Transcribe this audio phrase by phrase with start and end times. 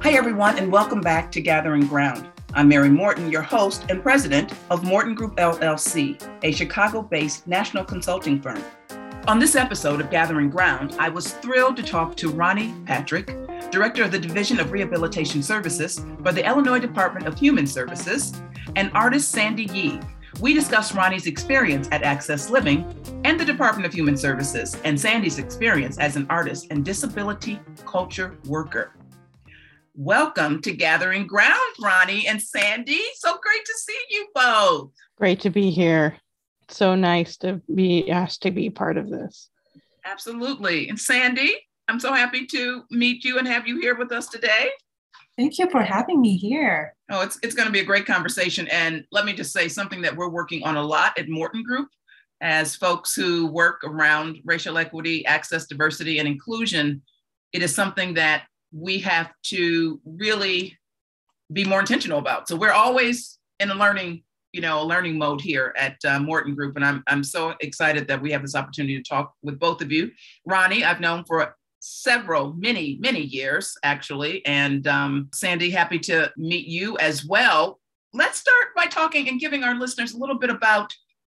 [0.00, 2.30] Hi, everyone, and welcome back to Gathering Ground.
[2.54, 7.84] I'm Mary Morten, your host and president of Morten Group LLC, a Chicago based national
[7.84, 8.62] consulting firm.
[9.26, 13.26] On this episode of Gathering Ground, I was thrilled to talk to Rahnee Patrick,
[13.72, 18.40] Director of the Division of Rehabilitation Services for the Illinois Department of Human Services,
[18.76, 20.00] and artist Sandie Yi.
[20.40, 22.86] We discussed Rahnee's experience at Access Living
[23.24, 28.38] and the Department of Human Services, and Sandie's experience as an artist and disability culture
[28.46, 28.92] worker.
[30.00, 33.02] Welcome to Gathering Ground, Rahnee and Sandie.
[33.16, 34.92] So great to see you both.
[35.16, 36.16] Great to be here.
[36.68, 39.50] So nice to be asked to be part of this.
[40.04, 40.88] Absolutely.
[40.88, 41.56] And Sandie,
[41.88, 44.70] I'm so happy to meet you and have you here with us today.
[45.36, 46.94] Thank you for having me here.
[47.10, 48.68] Oh, it's, it's going to be a great conversation.
[48.68, 51.88] And let me just say something that we're working on a lot at Morten Group
[52.40, 57.02] as folks who work around racial equity, access, diversity, and inclusion.
[57.52, 60.76] It is something that we have to really
[61.52, 62.48] be more intentional about.
[62.48, 66.54] So we're always in a learning, you know, a learning mode here at uh, Morten
[66.54, 69.80] Group, and I'm I'm so excited that we have this opportunity to talk with both
[69.82, 70.10] of you.
[70.48, 76.66] Rahnee, I've known for several, many, many years actually, and um, Sandie, happy to meet
[76.66, 77.80] you as well.
[78.12, 80.92] Let's start by talking and giving our listeners a little bit about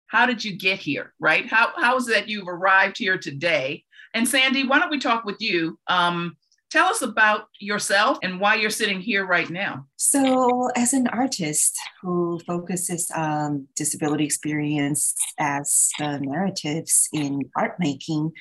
[0.08, 1.46] how did you get here, right?
[1.46, 3.84] How how is it that you've arrived here today?
[4.14, 5.78] And Sandie, why don't we talk with you?
[5.88, 6.36] Um,
[6.70, 9.88] Tell us about yourself and why you're sitting here right now.
[9.96, 18.34] So, as an artist who focuses on disability experience as the narratives in art making,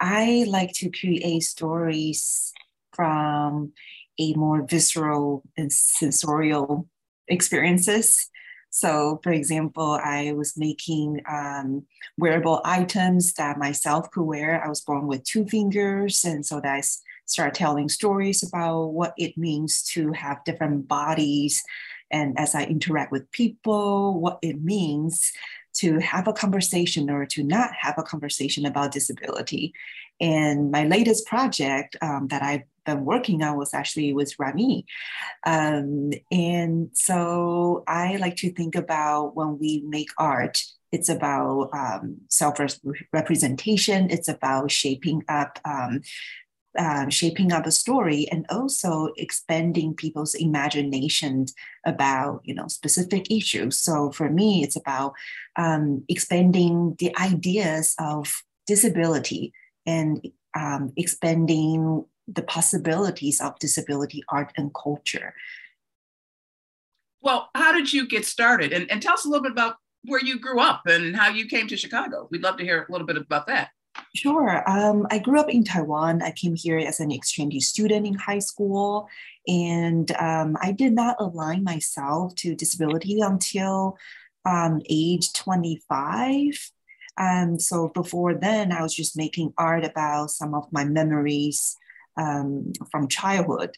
[0.00, 2.54] I like to create stories
[2.94, 3.72] from
[4.18, 6.88] a more visceral and sensorial
[7.28, 8.30] experiences.
[8.70, 11.84] So, for example, I was making um,
[12.16, 14.64] wearable items that myself could wear.
[14.64, 19.36] I was born with two fingers, and so that's start telling stories about what it
[19.36, 21.62] means to have different bodies.
[22.10, 25.32] And as I interact with people, what it means
[25.78, 29.74] to have a conversation or to not have a conversation about disability.
[30.20, 34.84] And my latest project um, that I've been working on was actually with Rahnee.
[35.44, 42.18] Um, and so I like to think about when we make art, it's about um,
[42.28, 42.58] self
[43.12, 46.00] representation, it's about shaping up um,
[46.78, 51.46] uh, shaping up a story and also expanding people's imagination
[51.84, 53.78] about you know specific issues.
[53.78, 55.14] So for me it's about
[55.56, 59.52] um, expanding the ideas of disability
[59.86, 65.34] and um, expanding the possibilities of disability art and culture.
[67.20, 68.72] Well how did you get started?
[68.72, 71.46] And, and tell us a little bit about where you grew up and how you
[71.46, 72.28] came to chicago.
[72.30, 73.70] We'd love to hear a little bit about that
[74.14, 74.68] Sure.
[74.68, 76.22] Um, I grew up in Taiwan.
[76.22, 79.08] I came here as an exchange student in high school,
[79.46, 83.98] and um, I did not align myself to disability until
[84.46, 86.70] um, age 25.
[87.18, 91.76] Um, so before then, I was just making art about some of my memories
[92.16, 93.76] um, from childhood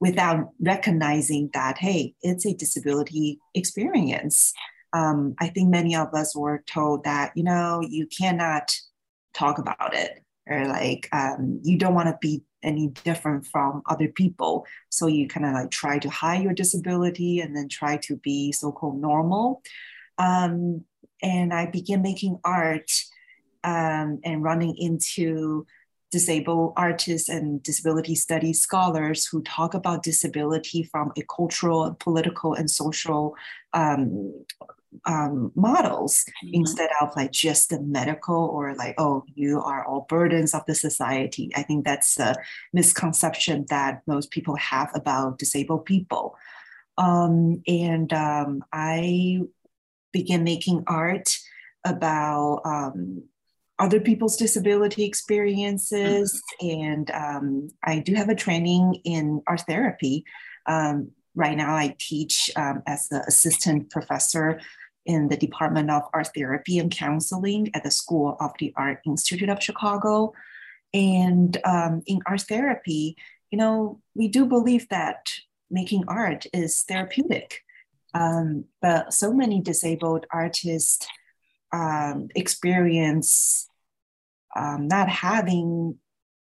[0.00, 4.52] without recognizing that, hey, it's a disability experience.
[4.92, 8.76] Um, I think many of us were told that, you know, you cannot
[9.34, 14.08] talk about it or like um, you don't want to be any different from other
[14.08, 14.66] people.
[14.90, 18.52] So you kind of like try to hide your disability and then try to be
[18.52, 19.62] so-called normal.
[20.18, 20.84] Um,
[21.22, 22.90] and i began making art
[23.64, 25.66] um, and running into
[26.12, 32.70] disabled artists and disability studies scholars who talk about disability from a cultural, political, and
[32.70, 33.34] social
[33.72, 34.32] um,
[35.04, 36.54] um, models mm-hmm.
[36.54, 40.74] instead of like just the medical or like, oh, you are all burdens of the
[40.74, 41.50] society.
[41.54, 42.36] I think that's a
[42.72, 46.36] misconception that most people have about disabled people.
[46.96, 49.40] Um, and um, I
[50.12, 51.36] began making art
[51.84, 53.24] about um,
[53.78, 56.42] other people's disability experiences.
[56.62, 56.82] Mm-hmm.
[56.82, 60.24] And um, I do have a training in art therapy.
[60.66, 64.60] Um, right now, I teach um, as the assistant professor
[65.06, 69.48] in the Department of Art Therapy and Counseling at the School of the Art Institute
[69.48, 70.32] of Chicago.
[70.92, 73.16] And um, in art therapy,
[73.50, 75.32] you know, we do believe that
[75.70, 77.60] making art is therapeutic.
[78.14, 81.06] Um, but so many disabled artists
[81.72, 83.68] um, experience
[84.56, 85.98] um, not having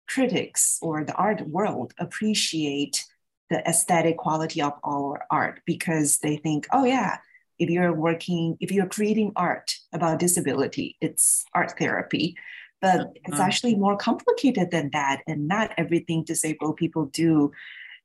[0.07, 3.03] critics or the art world appreciate
[3.49, 7.17] the aesthetic quality of our art because they think, oh, yeah,
[7.59, 12.35] if you're working, if you're creating art about disability, it's art therapy.
[12.81, 13.41] But it's mm-hmm.
[13.41, 15.21] actually more complicated than that.
[15.25, 17.51] And not everything disabled people do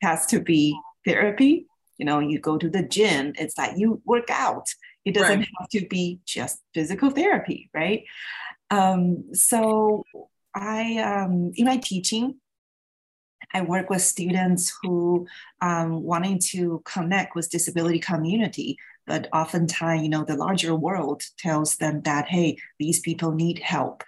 [0.02, 1.66] has to be therapy.
[1.96, 4.68] You know, you go to the gym, it's like you work out.
[5.04, 5.48] It doesn't right.
[5.58, 8.04] have to be just physical therapy, right?
[8.70, 10.04] Um, so
[10.54, 12.36] I, um, in my teaching,
[13.52, 15.26] I work with students who
[15.60, 18.76] um, wanting to connect with disability community,
[19.08, 24.04] but oftentimes, you know, the larger world tells them that, hey, these people need help.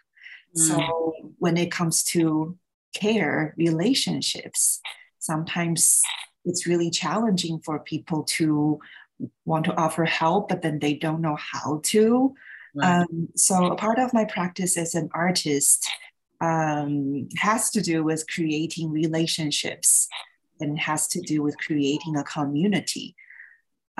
[0.56, 0.68] Mm.
[0.68, 2.56] So when it comes to
[2.94, 4.80] care relationships,
[5.18, 6.02] sometimes
[6.44, 8.78] it's really challenging for people to
[9.44, 12.34] want to offer help, but then they don't know how to.
[12.74, 13.00] Right.
[13.00, 15.90] Um, so a part of my practice as an artist
[16.40, 20.08] um, has to do with creating relationships
[20.60, 23.14] and has to do with creating a community.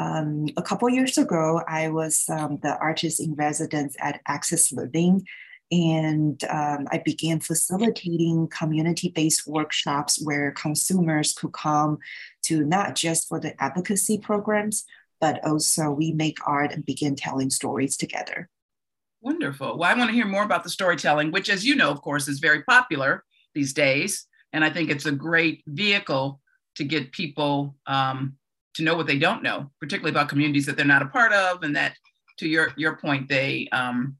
[0.00, 5.26] Um, a couple years ago, I was um, the artist in residence at Access Living,
[5.70, 11.99] and um, I began facilitating community based workshops where consumers could come
[12.44, 14.87] to not just for the advocacy programs,
[15.20, 18.49] but also we make art and begin telling stories together.
[19.20, 19.76] Wonderful.
[19.76, 22.26] Well, I want to hear more about the storytelling, which, as you know, of course,
[22.26, 23.23] is very popular
[23.55, 24.26] these days.
[24.55, 26.41] And I think it's a great vehicle
[26.76, 28.38] to get people um,
[28.75, 31.62] to know what they don't know, particularly about communities that they're not a part of,
[31.62, 31.94] and that,
[32.38, 34.17] to your your point, they um,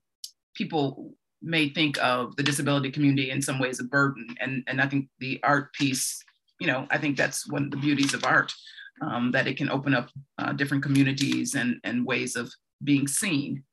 [0.55, 4.26] people may think of the disability community in some ways a burden.
[4.41, 6.23] And and I think the art piece,
[6.58, 8.52] you know, I think that's one of the beauties of art,
[9.00, 12.52] um, that it can open up uh, different communities and and ways of
[12.82, 13.64] being seen.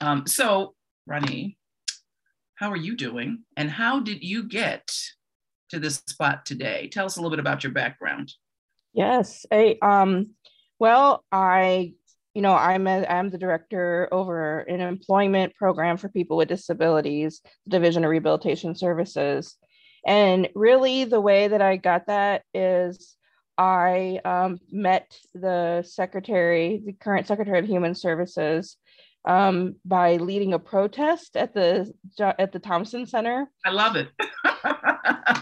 [0.00, 0.74] Um, so,
[1.08, 1.56] Rahnee,
[2.56, 3.44] how are you doing?
[3.56, 4.90] And how did you get
[5.70, 6.88] to this spot today?
[6.92, 8.32] Tell us a little bit about your background.
[8.92, 9.46] Yes.
[9.50, 10.30] I, um,
[10.78, 11.94] well, I,
[12.34, 17.40] you know, I'm a, I'm the director over an employment program for people with disabilities,
[17.68, 19.56] Division of Rehabilitation Services.
[20.06, 23.16] And really, the way that I got that is
[23.56, 28.76] I um, met the secretary, the current secretary of Human Services,
[29.24, 33.48] um, by leading a protest at the at the Thompson Center.
[33.64, 34.08] I love it.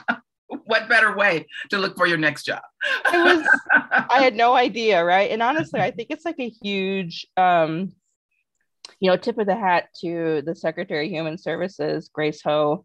[0.81, 2.63] what better way to look for your next job?
[3.13, 3.59] it was.
[4.11, 5.31] I had no idea, right?
[5.31, 7.93] And honestly, I think it's like a huge, um,
[8.99, 12.85] you know, tip of the hat to the Secretary of Human Services, Grace Hou,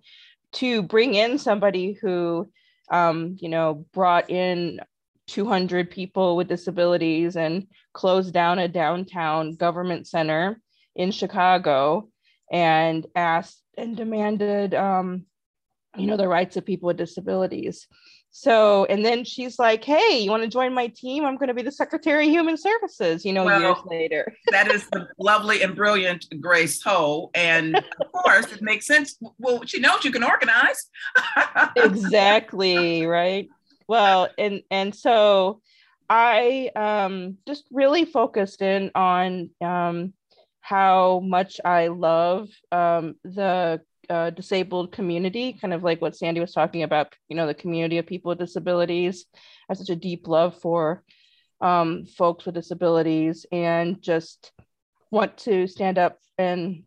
[0.53, 2.49] to bring in somebody who,
[2.89, 4.79] um, you know, brought in
[5.27, 10.59] 200 people with disabilities and closed down a downtown government center
[10.95, 12.09] in Chicago
[12.51, 15.25] and asked and demanded, um,
[15.97, 17.87] you know, the rights of people with disabilities.
[18.37, 21.23] So, and then she's like, "Hey, you want to join my team?
[21.23, 24.33] I'm going to be the Secretary of Human Services." You know, well, years later.
[24.51, 29.17] that is the lovely and brilliant Grace Hou, and of course, it makes sense.
[29.39, 30.89] Well, she knows you can organize.
[31.77, 33.47] exactly right.
[33.87, 35.61] Well, and and so
[36.09, 40.13] I um, just really focused in on um,
[40.61, 46.53] how much I love um, the uh, disabled community, kind of like what Sandie was
[46.53, 49.25] talking about, you know, the community of people with disabilities.
[49.35, 51.03] I have such a deep love for
[51.61, 54.51] um, folks with disabilities and just
[55.11, 56.83] want to stand up and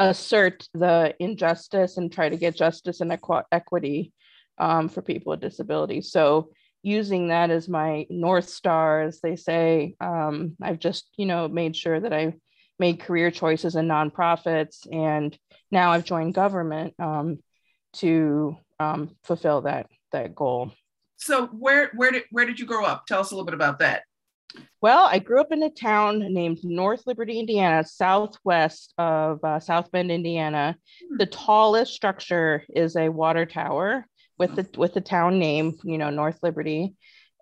[0.00, 4.12] assert the injustice and try to get justice and equ- equity
[4.58, 6.10] um, for people with disabilities.
[6.10, 6.50] So
[6.82, 11.76] using that as my North Star, as they say, um, I've just, you know, made
[11.76, 12.34] sure that I
[12.78, 15.36] made career choices in nonprofits, and
[15.70, 17.38] now I've joined government um,
[17.94, 20.72] to um, fulfill that that goal.
[21.16, 23.06] So where where did where did you grow up?
[23.06, 24.02] Tell us a little bit about that.
[24.80, 29.90] Well, I grew up in a town named North Liberty, Indiana, southwest of uh, South
[29.90, 30.76] Bend, Indiana.
[31.10, 31.16] Hmm.
[31.18, 34.06] The tallest structure is a water tower
[34.38, 36.94] with the with the town name, you know, North Liberty,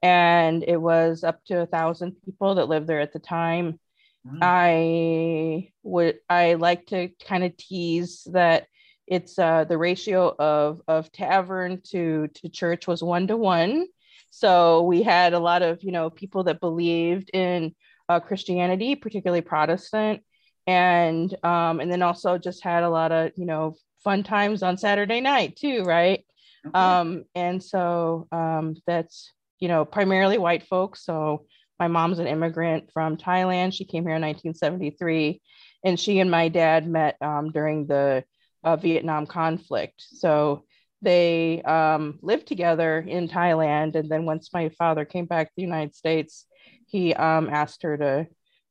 [0.02, 3.78] and it was up to a thousand people that lived there at the time.
[4.26, 4.38] Mm.
[4.42, 8.66] I would I like to kind of tease that
[9.06, 13.86] it's uh, the ratio of of tavern to to church was one to one.
[14.30, 17.74] So we had a lot of you know people that believed in
[18.08, 20.22] uh, Christianity, particularly Protestant,
[20.66, 24.76] and um, and then also just had a lot of you know fun times on
[24.76, 26.24] Saturday night too, right?
[26.66, 26.78] Okay.
[26.78, 31.04] Um, and so um, that's you know primarily white folks.
[31.04, 31.46] So
[31.78, 33.74] my mom's an immigrant from Thailand.
[33.74, 35.40] She came here in 1973,
[35.84, 38.24] and she and my dad met um, during the
[38.64, 40.02] uh, Vietnam conflict.
[40.02, 40.64] So
[41.02, 45.62] they um, lived together in Thailand, and then once my father came back to the
[45.62, 46.46] United States,
[46.86, 48.26] he um, asked her to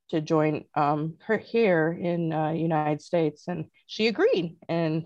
[0.10, 4.56] to join um, her here in uh, United States, and she agreed.
[4.70, 5.06] And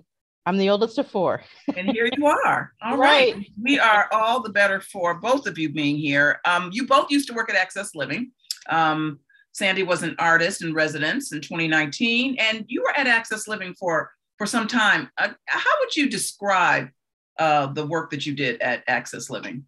[0.49, 1.43] I'm the oldest of four.
[1.77, 2.73] and here you are.
[2.81, 3.35] All right.
[3.35, 3.51] right.
[3.61, 6.41] We are all the better for both of you being here.
[6.43, 8.31] Um, you both used to work at Access Living.
[8.67, 9.19] Um,
[9.51, 14.09] Sandy was an artist in residence in 2019, and you were at Access Living for,
[14.39, 15.11] for some time.
[15.19, 16.89] Uh, how would you describe
[17.37, 19.65] uh, the work that you did at Access Living?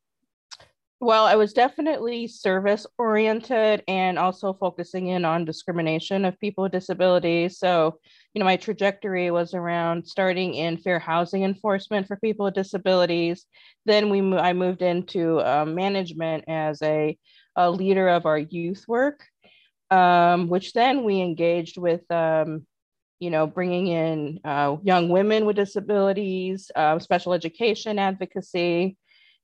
[1.04, 6.74] Well, I was definitely service oriented and also focusing in on discrimination of people with
[6.74, 7.58] disabilities.
[7.58, 7.98] So,
[8.36, 13.48] you know, my trajectory was around starting in fair housing enforcement for people with disabilities.
[13.84, 17.18] Then we I moved into uh, management as a,
[17.56, 19.24] a, leader of our youth work,
[19.90, 22.68] um, which then we engaged with, um,
[23.20, 28.98] you know, bringing in uh, young women with disabilities, uh, special education advocacy.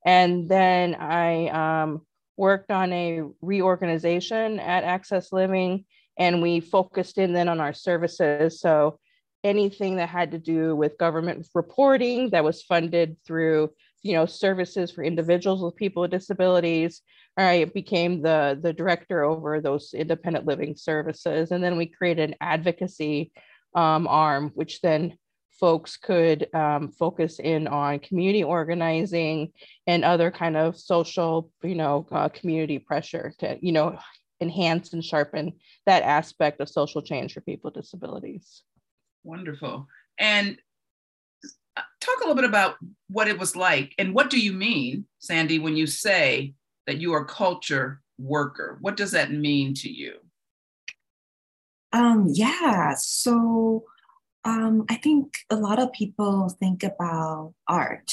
[0.04, 2.02] And then I um,
[2.36, 5.84] worked on a reorganization at Access Living,
[6.18, 8.60] and we focused in then on our services.
[8.60, 8.98] So
[9.44, 13.70] anything that had to do with government reporting that was funded through
[14.02, 17.02] you know services for individuals with people with disabilities
[17.36, 22.36] i became the the director over those independent living services and then we created an
[22.40, 23.32] advocacy
[23.74, 25.16] um, arm which then
[25.58, 29.52] folks could um, focus in on community organizing
[29.86, 33.98] and other kind of social, you know, uh, community pressure to, you know,
[34.40, 35.52] enhance and sharpen
[35.86, 38.62] that aspect of social change for people with disabilities.
[39.24, 39.88] Wonderful.
[40.18, 40.58] And
[41.76, 42.76] uh, talk a little bit about
[43.08, 46.54] what it was like and what do you mean, Sandy, when you say
[46.86, 48.78] that you are a culture worker?
[48.80, 50.14] What does that mean to you?
[51.92, 53.84] Um, yeah, so
[54.48, 58.10] um, I think a lot of people think about art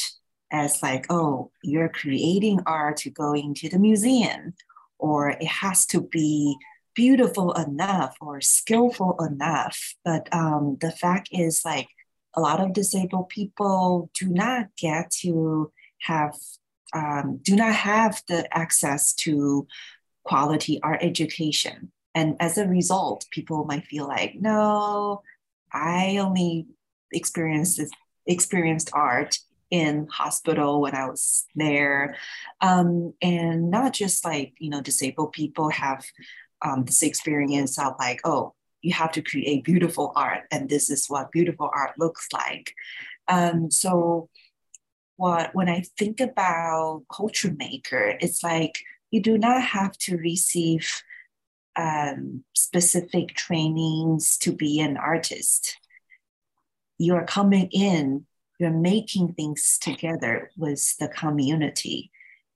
[0.52, 4.54] as like, oh, you're creating art to go into the museum,
[5.00, 6.56] or it has to be
[6.94, 9.78] beautiful enough or skillful enough.
[10.04, 11.88] But um, the fact is, like,
[12.38, 16.36] a lot of disabled people do not get to have,
[16.94, 19.68] um, do not have the access to
[20.24, 21.92] quality art education.
[22.14, 25.22] And as a result, people might feel like, no,
[25.76, 26.68] I only
[27.12, 27.82] experienced
[28.26, 29.38] experienced art
[29.70, 32.16] in hospital when I was there,
[32.62, 36.06] um, and not just like you know disabled people have
[36.64, 41.08] um, this experience of like oh you have to create beautiful art and this is
[41.08, 42.72] what beautiful art looks like.
[43.28, 44.30] Um, so
[45.18, 48.80] what when I think about culture maker, it's like
[49.12, 51.04] you do not have to receive
[51.76, 55.78] um, specific trainings to be an artist.
[56.98, 58.26] You're coming in,
[58.60, 62.12] you're making things together with the community.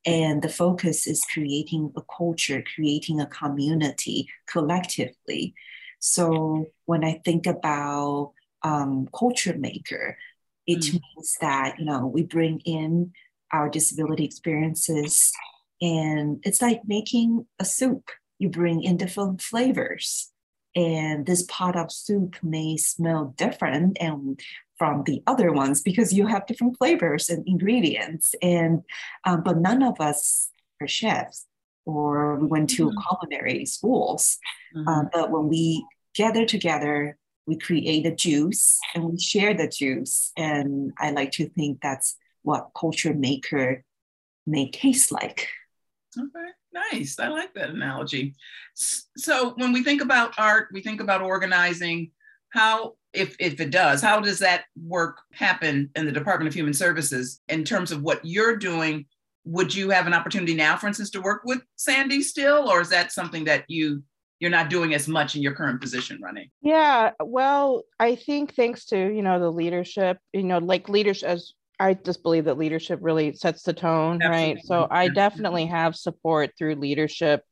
[0.05, 5.53] And the focus is creating a culture, creating a community collectively.
[5.99, 8.31] So when I think about
[8.63, 10.17] um, culture maker,
[10.65, 10.93] it mm.
[10.93, 13.11] means that you know we bring in
[13.51, 15.33] our disability experiences,
[15.81, 18.09] and it's like making a soup
[18.39, 20.31] you bring in different flavors.
[20.75, 24.39] And this pot of soup may smell different and
[24.77, 28.33] from the other ones because you have different flavors and ingredients.
[28.41, 28.83] And
[29.25, 30.49] um, but none of us
[30.81, 31.45] are chefs
[31.85, 32.97] or we went to mm-hmm.
[33.07, 34.37] culinary schools.
[34.75, 34.87] Mm-hmm.
[34.87, 40.31] Uh, but when we gather together, we create a juice and we share the juice.
[40.37, 43.83] And I like to think that's what culture maker
[44.45, 45.49] may taste like.
[46.17, 46.49] Okay.
[46.91, 47.19] Nice.
[47.19, 48.35] I like that analogy.
[48.75, 52.11] So when we think about art, we think about organizing.
[52.49, 56.73] How, if, if it does, how does that work happen in the Department of Human
[56.73, 59.05] Services in terms of what you're doing?
[59.45, 62.89] Would you have an opportunity now, for instance, to work with Sandie still, or is
[62.89, 64.03] that something that you
[64.39, 68.85] you're not doing as much in your current position running yeah well i think thanks
[68.85, 72.99] to you know the leadership you know like leadership as I just believe that leadership
[73.01, 74.53] really sets the tone, Absolutely.
[74.55, 74.65] right?
[74.65, 77.43] So I definitely have support through leadership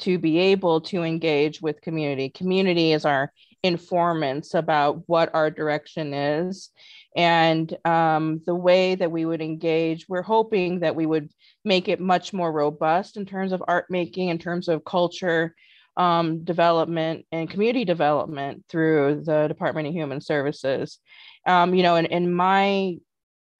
[0.00, 2.28] to be able to engage with community.
[2.30, 6.70] Community is our informants about what our direction is.
[7.16, 11.30] And um, the way that we would engage, we're hoping that we would
[11.64, 15.54] make it much more robust in terms of art making, in terms of culture
[15.96, 20.98] um, development and community development through the Department of Human Services.
[21.46, 22.96] Um, you know, in, in my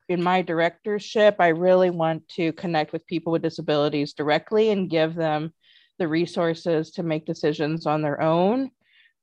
[0.08, 5.14] in my directorship, I really want to connect with people with disabilities directly and give
[5.14, 5.52] them
[5.98, 8.70] the resources to make decisions on their own.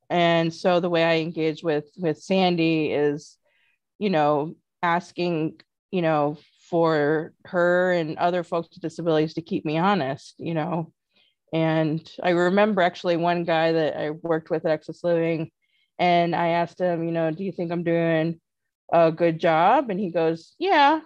[0.09, 3.37] And so the way I engage with with Sandie is,
[3.99, 5.61] you know, asking,
[5.91, 6.37] you know,
[6.69, 10.91] for her and other folks with disabilities to keep me honest, you know.
[11.53, 15.51] And I remember actually one guy that I worked with at Access Living,
[15.99, 18.41] and I asked him, you know, do you think I'm doing
[18.93, 19.89] a good job?
[19.89, 21.01] And he goes, Yeah.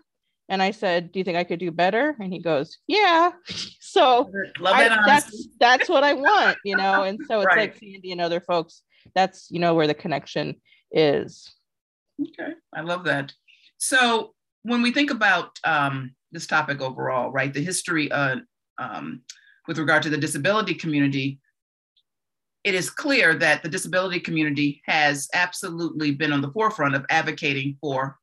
[0.49, 2.15] And I said, Do you think I could do better?
[2.19, 3.31] And he goes, Yeah.
[3.89, 4.29] So
[4.63, 7.03] I, that's that's what I want, you know.
[7.07, 7.57] And so it's right.
[7.57, 8.83] like Sandie and other folks,
[9.15, 10.55] that's you know where the connection
[10.91, 11.55] is.
[12.21, 12.51] Okay.
[12.75, 13.33] I love that.
[13.77, 18.35] So when we think about um, this topic overall, right, the history uh,
[18.77, 19.21] um,
[19.67, 21.39] with regard to the disability community,
[22.67, 27.77] it is clear that the disability community has absolutely been on the forefront of advocating
[27.79, 28.17] for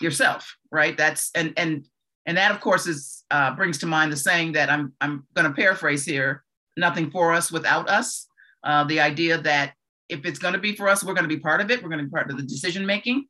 [0.00, 0.96] yourself, right?
[0.96, 1.84] That's and and
[2.24, 5.46] and that of course is uh, brings to mind the saying that I'm I'm going
[5.46, 6.44] to paraphrase here:
[6.78, 8.26] "Nothing for us without us."
[8.64, 9.74] Uh, the idea that
[10.08, 11.82] if it's going to be for us, we're going to be part of it.
[11.82, 13.26] We're going to be part of the decision making.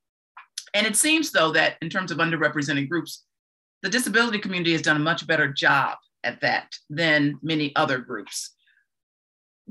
[0.72, 3.24] And it seems though that in terms of underrepresented groups,
[3.82, 8.54] the disability community has done a much better job at that than many other groups.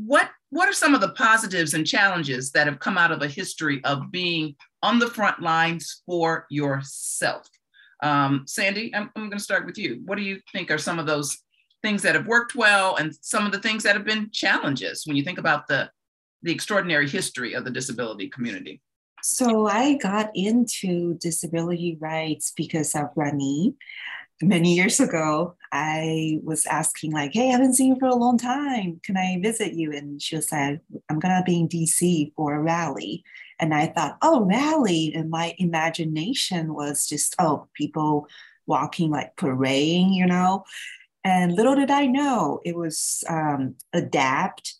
[0.06, 3.28] What, what are some of the positives and challenges that have come out of a
[3.28, 7.48] history of being on the front lines for yourself?
[8.02, 10.02] Um, Sandie, I'm, I'm going to start with you.
[10.06, 11.38] What do you think are some of those
[11.82, 15.18] things that have worked well and some of the things that have been challenges when
[15.18, 15.90] you think about the,
[16.44, 18.82] the extraordinary history of the disability community?
[19.22, 23.74] So I got into disability rights because of Rahnee
[24.42, 28.38] many years ago, I was asking like, "Hey, I haven't seen you for a long
[28.38, 29.00] time.
[29.04, 33.24] Can I visit you?" And she said, "I'm gonna be in DC for a rally."
[33.60, 38.28] And I thought, "Oh, rally!" And my imagination was just, "Oh, people
[38.68, 40.64] walking like parading," you know.
[41.24, 44.74] And little did I know, it was um, ADAPT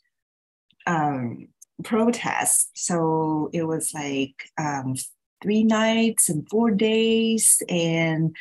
[0.88, 1.50] um,
[1.84, 2.72] protest.
[2.76, 4.96] So it was like um,
[5.42, 8.36] three nights and four days, and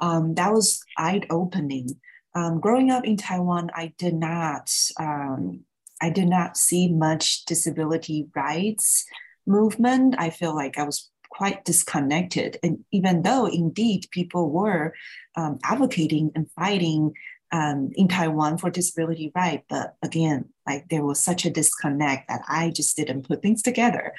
[0.00, 2.00] um, that was eye opening.
[2.34, 5.64] Um, growing up in Taiwan, I did not um,
[6.00, 9.04] I did not see much disability rights
[9.46, 10.14] movement.
[10.18, 14.94] I feel like I was quite disconnected, and even though indeed people were
[15.36, 17.12] um, advocating and fighting
[17.52, 22.42] um, in Taiwan for disability right, but again, like there was such a disconnect that
[22.48, 24.12] I just didn't put things together.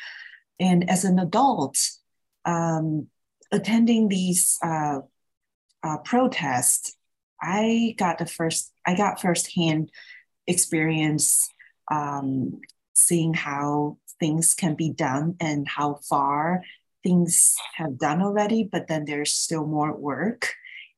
[0.59, 1.77] And as an adult,
[2.45, 3.07] um,
[3.51, 4.99] attending these uh,
[5.83, 6.95] uh, protests,
[7.41, 9.91] I got the first, I got firsthand
[10.47, 11.49] experience
[11.89, 12.61] um,
[12.93, 16.63] seeing how things can be done and how far
[17.03, 20.53] things have done already, but then there's still more work.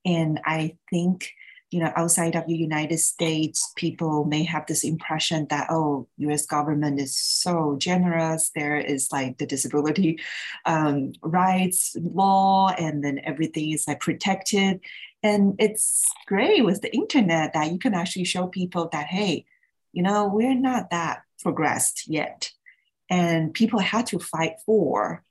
[0.06, 1.32] And I think
[1.74, 6.46] you know, outside of the United States, people may have this impression that, oh, US
[6.46, 8.52] government is so generous.
[8.56, 10.20] There is like the disability
[10.66, 14.82] um, rights law, and then everything is like protected.
[15.24, 19.46] And it's great with the internet that you can actually show people that, hey,
[19.94, 22.52] you know, we're not that progressed yet.
[23.10, 25.24] And people had to fight for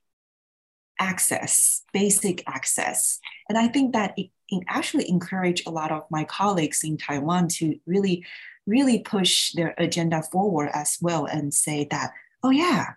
[0.99, 3.19] access, basic access.
[3.49, 4.31] And I think that it
[4.69, 8.25] actually encourage a lot of my colleagues in Taiwan to really,
[8.67, 12.13] really push their agenda forward as well and say that,
[12.43, 12.95] oh, yeah,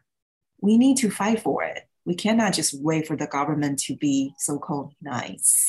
[0.61, 1.87] we need to fight for it.
[2.05, 5.67] We cannot just wait for the government to be so called nice.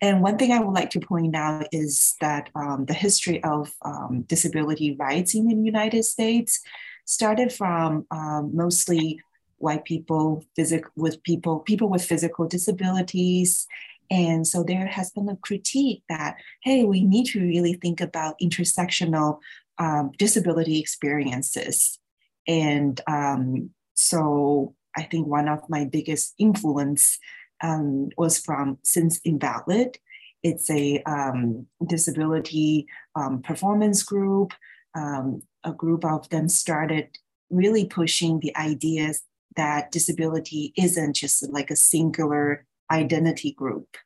[0.00, 3.72] And one thing I would like to point out is that um, the history of
[3.82, 6.60] um, disability rights in the United States
[7.04, 9.20] started from um, mostly
[9.56, 13.66] white people, physic- with people, people with physical disabilities,
[14.10, 18.38] and so there has been a critique that, hey, we need to really think about
[18.42, 19.38] intersectional
[19.78, 21.98] um, disability experiences.
[22.46, 27.18] And um, so I think one of my biggest influence
[27.62, 29.98] um, was from Sins Invalid.
[30.42, 34.54] It's a um, disability um, performance group.
[34.94, 37.08] Um, a group of them started
[37.50, 39.22] really pushing the ideas
[39.56, 43.96] that disability isn't just like a singular identity group.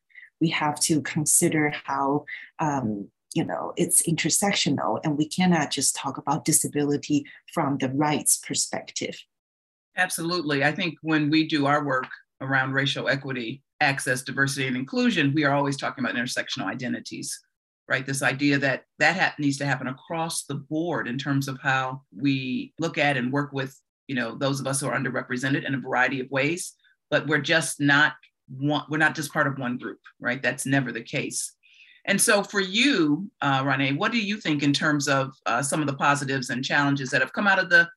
[0.40, 2.24] We have to consider how
[2.58, 8.38] um, you know it's intersectional, and we cannot just talk about disability from the rights
[8.38, 9.16] perspective.
[9.96, 12.08] Absolutely, I think when we do our work
[12.40, 17.38] around racial equity, access, diversity, and inclusion, we are always talking about intersectional identities
[17.88, 21.58] right this idea that that ha- needs to happen across the board in terms of
[21.60, 25.66] how we look at and work with you know those of us who are underrepresented
[25.66, 26.74] in a variety of ways
[27.10, 28.14] but we're just not
[28.48, 30.42] one, we're not just part of one group, right?
[30.42, 31.52] That's never the case.
[32.04, 35.80] And so for you, uh, Rahnee, what do you think in terms of uh, some
[35.80, 37.88] of the positives and challenges that have come out of the,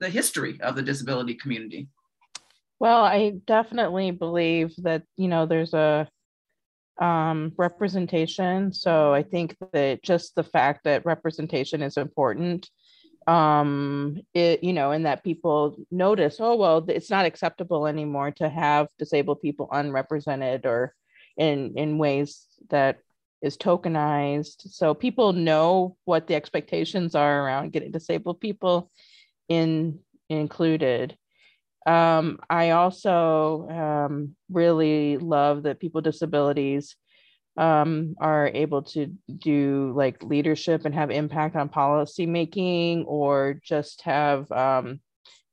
[0.00, 1.88] the history of the disability community?
[2.80, 6.08] Well, I definitely believe that, you know, there's a
[7.00, 8.72] um, representation.
[8.72, 12.68] So I think that just the fact that representation is important
[13.26, 18.48] um it you know and that people notice oh well it's not acceptable anymore to
[18.48, 20.94] have disabled people unrepresented or
[21.36, 22.98] in in ways that
[23.42, 24.70] is tokenized.
[24.70, 28.90] So people know what the expectations are around getting disabled people
[29.48, 29.98] in
[30.30, 31.18] included.
[31.84, 36.94] Um, i also um, really love that people with disabilities
[37.56, 44.02] um, are able to do like leadership and have impact on policy making or just
[44.02, 45.00] have um,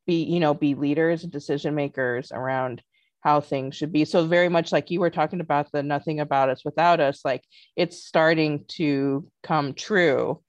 [0.07, 2.81] be you know be leaders and decision makers around
[3.21, 4.05] how things should be.
[4.05, 7.43] So very much like you were talking about the nothing about us without us like
[7.75, 10.41] it's starting to come true.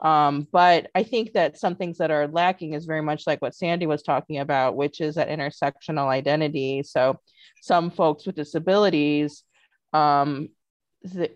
[0.00, 3.54] Um, but i think that some things that are lacking is very much like what
[3.54, 6.82] sandie was talking about which is that intersectional identity.
[6.82, 7.20] So
[7.62, 9.44] some folks with disabilities
[9.92, 10.48] um,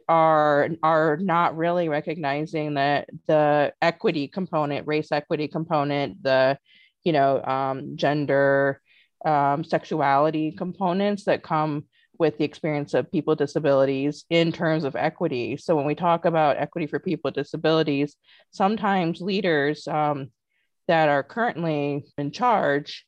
[0.08, 6.58] are are not really recognizing that the equity component, race equity component, the
[7.04, 8.80] you know um, gender,
[9.24, 11.84] um, sexuality components that come
[12.18, 15.56] with the experience of people with disabilities in terms of equity.
[15.56, 18.16] So when we talk about equity for people with disabilities,
[18.50, 20.30] sometimes leaders um,
[20.88, 23.06] that are currently in charge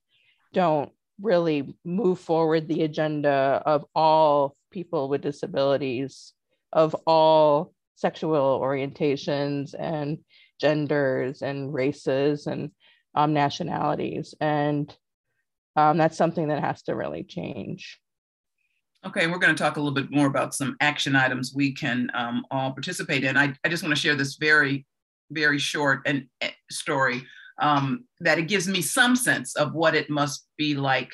[0.53, 6.33] don't really move forward the agenda of all people with disabilities
[6.73, 10.19] of all sexual orientations and
[10.61, 12.71] genders and races and
[13.15, 14.35] um, nationalities.
[14.41, 14.95] And
[15.77, 17.99] um, that's something that has to really change.
[19.05, 22.11] Okay, we're going to talk a little bit more about some action items we can
[22.13, 23.37] um, all participate in.
[23.37, 24.87] I, I just want to share this very,
[25.31, 27.23] very short and eh, story
[27.61, 31.13] um, that it gives me some sense of what it must be like.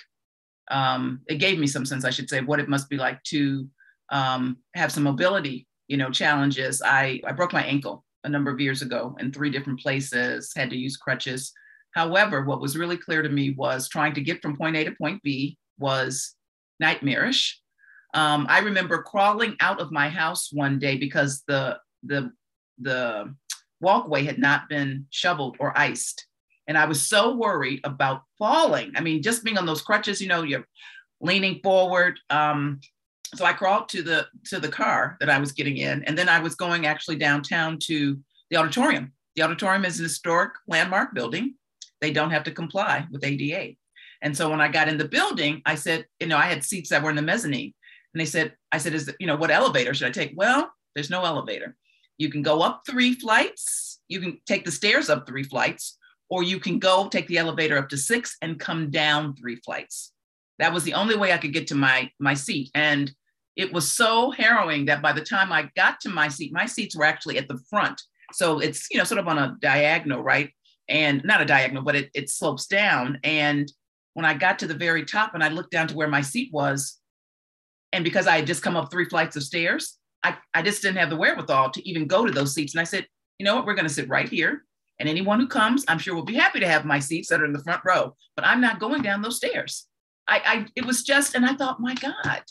[0.68, 3.22] Um, it gave me some sense, I should say, of what it must be like
[3.24, 3.68] to
[4.10, 6.82] um, have some mobility, you know, challenges.
[6.82, 10.70] I, I broke my ankle a number of years ago in three different places, had
[10.70, 11.52] to use crutches.
[11.92, 14.92] However, what was really clear to me was trying to get from point A to
[14.92, 16.34] point B was
[16.78, 17.60] nightmarish.
[18.14, 22.30] Um, I remember crawling out of my house one day because the the
[22.78, 23.34] the
[23.80, 26.26] walkway had not been shoveled or iced,
[26.66, 28.92] and I was so worried about falling.
[28.96, 30.66] I mean, just being on those crutches, you know, you're
[31.20, 32.18] leaning forward.
[32.30, 32.80] Um,
[33.34, 36.28] so I crawled to the to the car that I was getting in, and then
[36.28, 38.18] I was going actually downtown to
[38.50, 39.12] the auditorium.
[39.34, 41.54] The auditorium is an historic landmark building.
[42.00, 43.74] They don't have to comply with ADA.
[44.22, 46.90] And so when I got in the building, I said, you know, I had seats
[46.90, 47.74] that were in the mezzanine,
[48.14, 50.32] and they said, I said, is you know, what elevator should I take?
[50.36, 51.76] Well, there's no elevator.
[52.18, 54.00] You can go up three flights.
[54.08, 55.98] You can take the stairs up three flights,
[56.30, 60.12] or you can go take the elevator up to six and come down three flights.
[60.58, 62.70] That was the only way I could get to my my seat.
[62.74, 63.12] And
[63.56, 66.94] it was so harrowing that by the time I got to my seat, my seats
[66.94, 68.00] were actually at the front.
[68.32, 70.50] So it's, you know, sort of on a diagonal, right?
[70.88, 73.18] And not a diagonal, but it, it slopes down.
[73.24, 73.70] And
[74.14, 76.52] when I got to the very top and I looked down to where my seat
[76.52, 77.00] was,
[77.92, 80.98] and because I had just come up three flights of stairs, I, I just didn't
[80.98, 82.74] have the wherewithal to even go to those seats.
[82.74, 83.06] And I said,
[83.38, 84.64] you know what, we're going to sit right here.
[84.98, 87.44] And anyone who comes, I'm sure will be happy to have my seats that are
[87.44, 89.86] in the front row, but I'm not going down those stairs.
[90.28, 92.42] I, I it was just, and I thought, my God,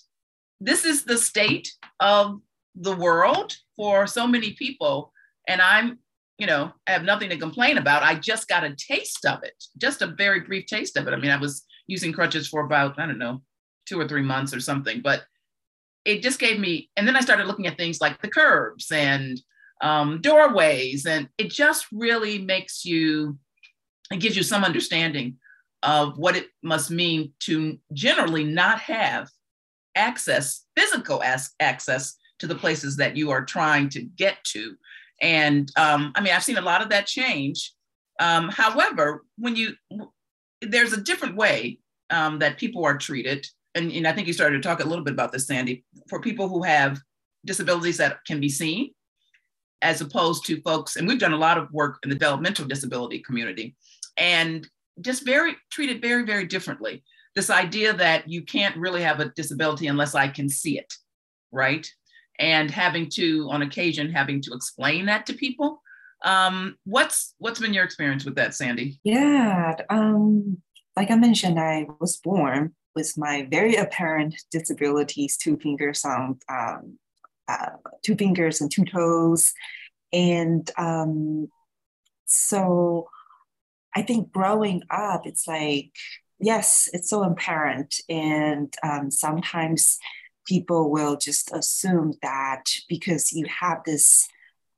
[0.59, 2.39] this is the state of
[2.75, 5.11] the world for so many people.
[5.47, 5.99] And I'm,
[6.37, 8.03] you know, I have nothing to complain about.
[8.03, 11.13] I just got a taste of it, just a very brief taste of it.
[11.13, 13.41] I mean, I was using crutches for about, I don't know,
[13.85, 15.23] two or three months or something, but
[16.03, 19.39] it just gave me, and then I started looking at things like the curbs and
[19.81, 23.37] um, doorways, and it just really makes you,
[24.11, 25.37] it gives you some understanding
[25.85, 29.29] of what it must mean to generally not have
[29.95, 31.23] access, physical
[31.59, 34.75] access to the places that you are trying to get to.
[35.21, 37.71] And um, I mean, I've seen a lot of that change.
[38.19, 39.73] Um, however, when you,
[40.61, 43.47] there's a different way um, that people are treated.
[43.75, 46.19] And, and I think you started to talk a little bit about this, Sandie, for
[46.19, 46.99] people who have
[47.45, 48.91] disabilities that can be seen,
[49.81, 53.19] as opposed to folks, and we've done a lot of work in the developmental disability
[53.19, 53.75] community.
[54.17, 54.67] And
[55.01, 57.03] just very treated very, very differently.
[57.35, 60.93] This idea that you can't really have a disability unless I can see it,
[61.51, 61.85] right?
[62.39, 65.81] And having to, on occasion, having to explain that to people.
[66.23, 68.99] Um, what's what's been your experience with that, Sandie?
[69.03, 70.61] Yeah, um,
[70.95, 76.97] like I mentioned, I was born with my very apparent disabilities: two fingers on, um,
[77.47, 77.71] uh,
[78.03, 79.53] two fingers and two toes,
[80.11, 81.49] and um,
[82.25, 83.07] so
[83.95, 85.91] I think growing up, it's like,
[86.39, 87.95] yes, it's so apparent.
[88.09, 89.97] And um, sometimes
[90.45, 94.27] people will just assume that because you have this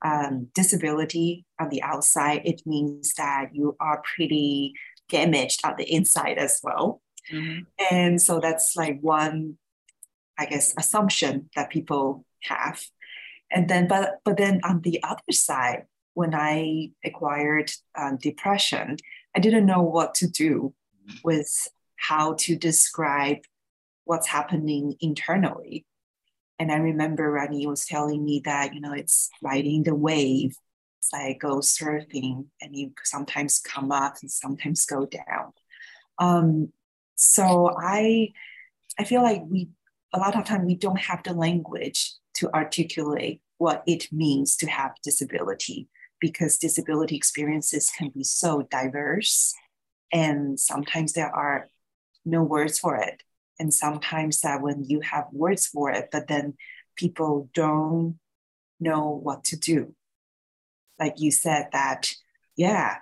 [0.04, 4.74] um, disability on the outside, it means that you are pretty
[5.08, 7.02] damaged on the inside as well.
[7.32, 7.64] Mm-hmm.
[7.90, 9.58] And so that's like one,
[10.38, 12.80] I guess, assumption that people have.
[13.50, 15.84] And then, but but then on the other side,
[16.18, 18.96] when I acquired um, depression,
[19.36, 20.74] I didn't know what to do
[21.22, 23.38] with how to describe
[24.02, 25.86] what's happening internally.
[26.58, 30.56] And I remember Rahnee was telling me that, you know, it's riding the wave.
[30.98, 35.52] It's like go surfing and you sometimes come up and sometimes go down.
[36.18, 36.72] Um,
[37.14, 38.32] so I
[38.98, 39.68] I feel like we
[40.12, 44.66] a lot of time we don't have the language to articulate what it means to
[44.66, 45.88] have disability
[46.20, 49.54] because disability experiences can be so diverse
[50.12, 51.68] and sometimes there are
[52.24, 53.22] no words for it.
[53.58, 56.54] And sometimes that when you have words for it but then
[56.96, 58.18] people don't
[58.80, 59.94] know what to do.
[60.98, 62.12] Like you said that
[62.56, 62.98] yeah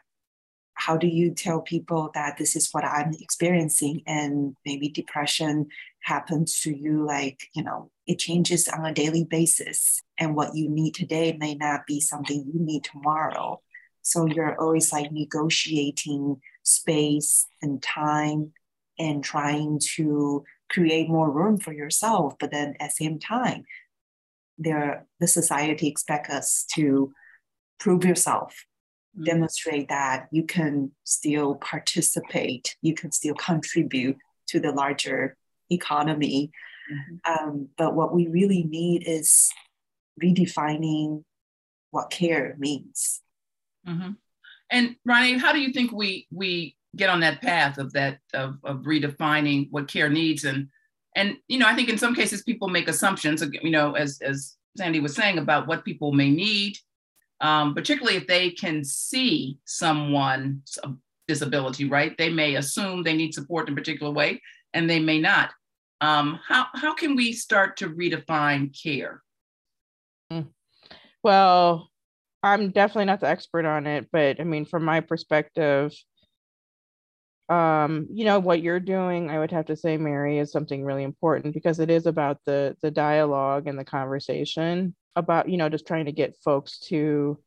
[0.76, 4.02] how do you tell people that this is what i'm experiencing?
[4.06, 5.68] And maybe depression
[6.06, 10.70] happens to you like you know it changes on a daily basis and what you
[10.70, 13.60] need today may not be something you need tomorrow
[14.02, 18.52] so you're always like negotiating space and time
[19.00, 23.64] and trying to create more room for yourself but then at the same time
[24.58, 27.12] there the society expects us to
[27.80, 28.64] prove yourself
[29.16, 29.24] mm-hmm.
[29.24, 34.16] demonstrate that you can still participate you can still contribute
[34.46, 35.36] to the larger
[35.70, 36.50] economy.
[36.92, 37.48] Mm-hmm.
[37.48, 39.50] um, but what we really need is
[40.22, 41.24] redefining
[41.90, 43.22] what care means.
[43.88, 44.12] Mm-hmm.
[44.70, 48.58] and Rahnee, how do you think we we get on that path of that of,
[48.62, 50.44] of redefining what care needs?
[50.44, 50.68] And
[51.16, 54.56] and you know i think in some cases people make assumptions you know as as
[54.76, 56.76] sandie was saying about what people may need
[57.40, 60.78] um, particularly if they can see someone's
[61.28, 62.16] disability right?
[62.16, 64.40] They may assume they need support in a particular way
[64.76, 65.50] and they may not
[66.02, 69.22] um, how, how can we start to redefine care
[70.30, 70.42] hmm.
[71.22, 71.90] well
[72.42, 75.92] i'm definitely not the expert on it but i mean from my perspective
[77.48, 81.04] um you know what you're doing i would have to say mary is something really
[81.04, 85.86] important because it is about the the dialogue and the conversation about you know just
[85.86, 87.38] trying to get folks to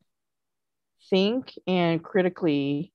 [1.10, 2.92] think and critically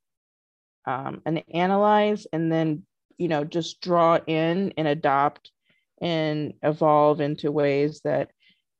[0.86, 2.84] um, and analyze and then
[3.18, 5.50] you know just draw in and adopt
[6.00, 8.30] and evolve into ways that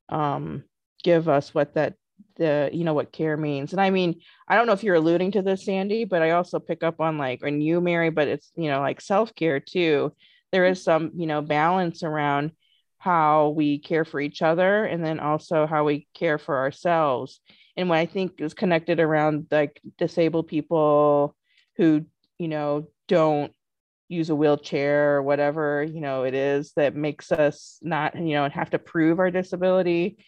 [0.08, 0.64] um,
[1.02, 1.94] give us what that
[2.36, 3.72] the you know what care means.
[3.72, 6.58] And i mean i don't know if you're alluding to this sandie but i also
[6.58, 10.12] pick up on like and you mary but it's you know like self-care too
[10.50, 12.52] there is some you know balance around
[13.04, 17.40] how we care for each other and then also how we care for ourselves.
[17.76, 21.36] And what i think is connected around like disabled people
[21.76, 22.06] who
[22.38, 23.52] you know don't
[24.08, 28.48] use a wheelchair or whatever you know it is that makes us not you know
[28.48, 30.18] have to prove our disability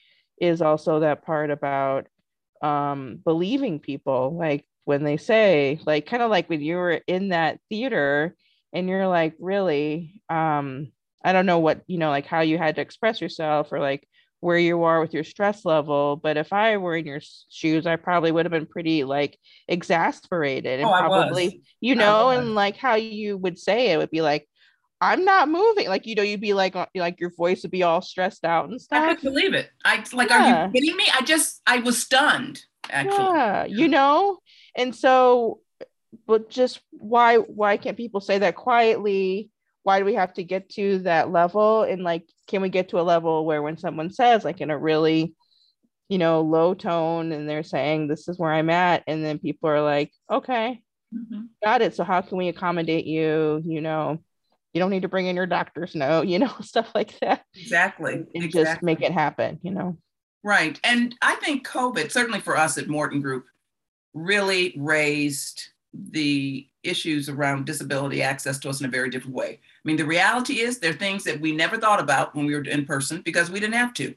[0.41, 2.07] is also that part about
[2.63, 4.37] um, believing people.
[4.37, 8.37] Like when they say like kind of like when you were in that theater
[8.73, 10.23] and you're like really?
[10.29, 10.93] Um
[11.25, 14.07] i don't know what you know like how you had to express yourself or like
[14.47, 17.97] where you are with your stress level but if i were in your shoes i
[17.97, 22.95] probably would have been pretty like exasperated and oh, probably you know and like how
[22.95, 24.49] you would say it would be like
[24.99, 25.89] I'm not moving.
[25.89, 28.71] Like, you know, you'd be like, uh, like your voice would be all stressed out
[28.71, 29.03] and stuff.
[29.03, 29.69] I couldn't believe it.
[29.85, 30.63] I like, yeah.
[30.63, 31.05] are you kidding me?
[31.15, 33.37] I just, I was stunned actually.
[33.37, 34.39] Yeah, you know?
[34.75, 35.61] And so,
[36.27, 39.51] but just why, why can't people say that quietly?
[39.87, 41.85] Why do we have to get to that level?
[41.85, 44.77] And like, can we get to a level where when someone says like in a
[44.77, 45.33] really,
[46.09, 49.05] you know, low tone and they're saying, this is where I'm at.
[49.07, 50.83] And then people are like, okay,
[51.15, 51.43] mm-hmm.
[51.63, 51.95] got it.
[51.95, 53.63] So how can we accommodate you?
[53.65, 54.19] You know,
[54.73, 57.45] you don't need to bring in your doctor's note, you know, stuff like that.
[57.55, 58.15] Exactly.
[58.15, 58.65] And exactly.
[58.65, 59.99] just make it happen, you know.
[60.43, 60.81] Right.
[60.83, 63.45] And I think COVID, certainly for us at Morten Group,
[64.15, 65.63] really raised
[66.11, 69.61] the issues around disability access to us in a very different way.
[69.87, 72.57] I mean, the reality is there are things that we never thought about when we
[72.57, 74.17] were in person because we didn't have to.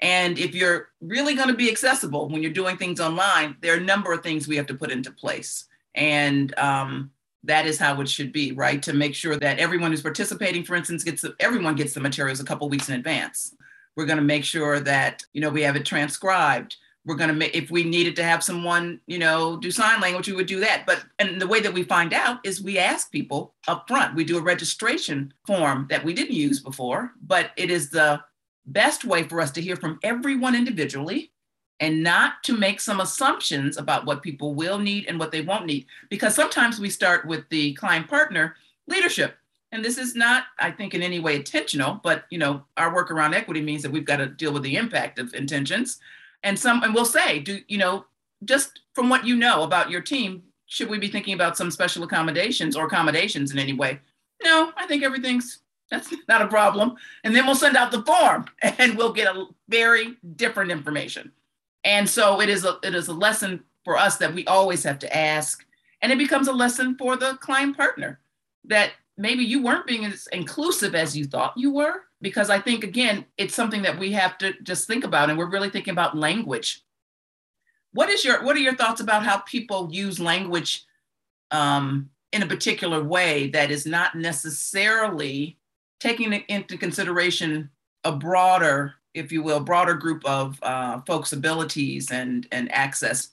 [0.00, 3.78] And if you're really going to be accessible when you're doing things online, there are
[3.78, 5.64] a number of things we have to put into place.
[5.96, 7.10] And um,
[7.42, 8.80] that is how it should be, right?
[8.84, 12.44] To make sure that everyone who's participating, for instance, gets everyone gets the materials a
[12.44, 13.56] couple weeks in advance.
[13.96, 16.76] We're going to make sure that you know we have it transcribed.
[17.04, 20.28] We're going to make if we needed to have someone you know do sign language,
[20.28, 20.84] we would do that.
[20.86, 24.14] But and the way that we find out is we ask people up front.
[24.14, 28.22] We do a registration form that we didn't use before, but it is the
[28.66, 31.32] best way for us to hear from everyone individually
[31.80, 35.66] and not to make some assumptions about what people will need and what they won't
[35.66, 35.86] need.
[36.10, 38.54] Because sometimes we start with the client partner
[38.86, 39.36] leadership.
[39.72, 43.10] And this is not, I think, in any way intentional, but you know, our work
[43.10, 45.98] around equity means that we've got to deal with the impact of intentions.
[46.42, 48.04] And some, and we'll say, do you know,
[48.44, 52.02] just from what you know about your team, should we be thinking about some special
[52.02, 54.00] accommodations or accommodations in any way?
[54.42, 56.94] No, I think everything's that's not a problem.
[57.22, 61.30] And then we'll send out the form and we'll get a very different information.
[61.84, 64.98] And so it is a it is a lesson for us that we always have
[65.00, 65.64] to ask.
[66.00, 68.20] And it becomes a lesson for the client partner
[68.64, 72.02] that maybe you weren't being as inclusive as you thought you were.
[72.20, 75.30] Because I think again, it's something that we have to just think about.
[75.30, 76.82] And we're really thinking about language.
[77.92, 80.84] What is your what are your thoughts about how people use language
[81.50, 85.58] um, in a particular way that is not necessarily
[86.00, 87.70] taking into consideration
[88.04, 93.28] a broader if you will, broader group of uh, folks' abilities and, and access.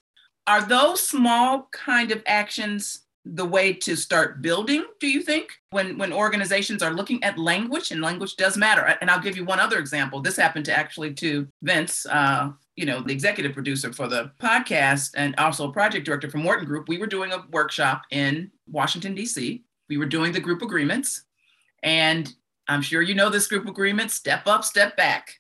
[0.48, 3.02] Are those small kind of actions
[3.36, 5.52] the way to start building, do you think?
[5.72, 8.82] When, when organizations are looking at language, and language does matter.
[9.02, 10.22] And I'll give you one other example.
[10.22, 15.12] This happened to actually to Vince, uh, you know, the executive producer for the podcast
[15.16, 16.88] and also project director from Morten Group.
[16.88, 19.64] We were doing a workshop in Washington, D.C.
[19.90, 21.24] We were doing the group agreements.
[21.84, 22.34] And
[22.68, 25.36] I'm sure you know this group agreement step up, step back.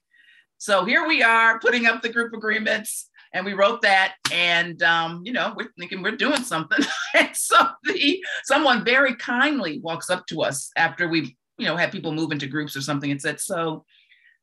[0.58, 5.22] So here we are putting up the group agreements and we wrote that and um,
[5.24, 6.84] you know we're thinking we're doing something.
[7.16, 11.92] And so the someone very kindly walks up to us after we you know had
[11.92, 13.84] people move into groups or something and said so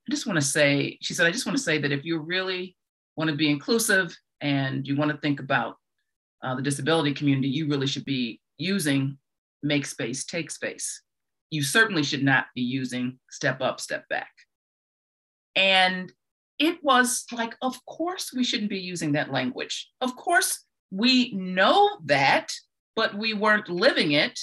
[0.07, 2.19] i just want to say she said i just want to say that if you
[2.19, 2.77] really
[3.17, 5.77] want to be inclusive and you want to think about
[6.43, 9.17] uh, the disability community you really should be using
[9.63, 11.03] make space take space.
[11.51, 14.31] You certainly should not be using step up step back.
[15.55, 16.13] And
[16.59, 19.91] it was like, of course, we shouldn't be using that language.
[20.01, 22.53] Of course, we know that,
[22.95, 24.39] but we weren't living it.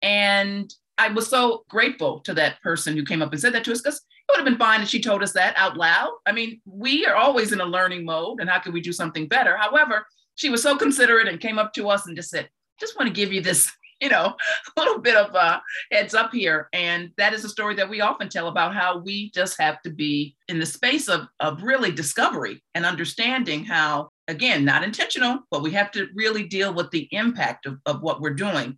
[0.00, 3.72] And I was so grateful to that person who came up and said that to
[3.72, 6.10] us because it would have been fine if she told us that out loud.
[6.26, 9.26] I mean, we are always in a learning mode, and how can we do something
[9.26, 9.56] better?
[9.56, 12.48] However, she was so considerate and came up to us and just said,
[12.80, 13.70] just want to give you this
[14.02, 14.34] you know,
[14.76, 16.68] a little bit of a heads up here.
[16.72, 19.90] And that is a story that we often tell about how we just have to
[19.90, 25.62] be in the space of, of really discovery and understanding how, again, not intentional, but
[25.62, 28.76] we have to really deal with the impact of, of what we're doing.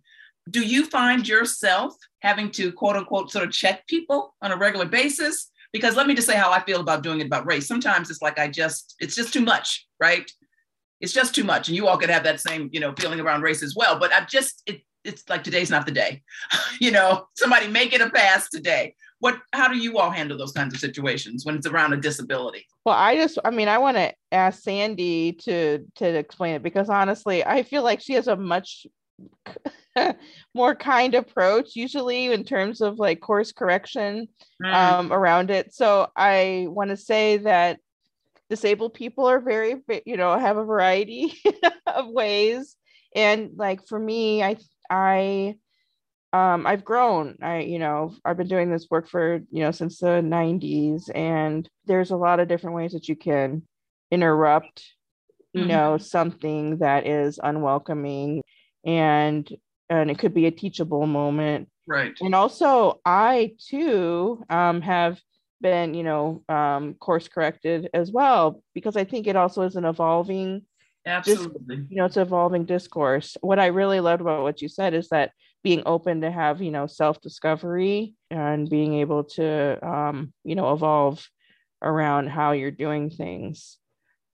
[0.51, 4.85] Do you find yourself having to quote unquote sort of check people on a regular
[4.85, 5.51] basis?
[5.73, 7.67] Because let me just say how I feel about doing it about race.
[7.67, 10.29] Sometimes it's like I just, it's just too much, right?
[11.01, 11.67] It's just too much.
[11.67, 13.99] And you all could have that same, you know, feeling around race as well.
[13.99, 16.23] But I've just, it, it's like today's not the day.
[16.81, 18.95] you know, somebody make it a pass today.
[19.19, 22.65] What how do you all handle those kinds of situations when it's around a disability?
[22.85, 26.89] Well, I just I mean, I want to ask Sandie to to explain it because
[26.89, 28.85] honestly, I feel like she has a much
[30.53, 34.27] more kind approach usually in terms of like course correction
[34.61, 34.73] mm.
[34.73, 35.73] um, around it.
[35.73, 37.79] So I want to say that
[38.49, 41.33] disabled people are very you know have a variety
[41.87, 42.75] of ways
[43.15, 44.55] and like for me i
[44.89, 45.55] I
[46.35, 47.37] um, I've grown.
[47.41, 51.67] I, you know, I've been doing this work for, you know, since the 90s, and
[51.85, 53.63] there's a lot of different ways that you can
[54.11, 54.83] interrupt,
[55.53, 55.69] you mm-hmm.
[55.69, 58.41] know, something that is unwelcoming,
[58.85, 59.49] and
[59.89, 61.69] and it could be a teachable moment.
[61.87, 62.17] Right.
[62.19, 65.21] And also, I too um, have
[65.61, 69.85] been, you know, um, course corrected as well because I think it also is an
[69.85, 70.63] evolving
[71.05, 71.85] Absolutely.
[71.89, 73.37] You know, it's evolving discourse.
[73.41, 75.31] What I really loved about what you said is that
[75.63, 81.27] being open to have, you know, self-discovery and being able to um, you know, evolve
[81.81, 83.77] around how you're doing things.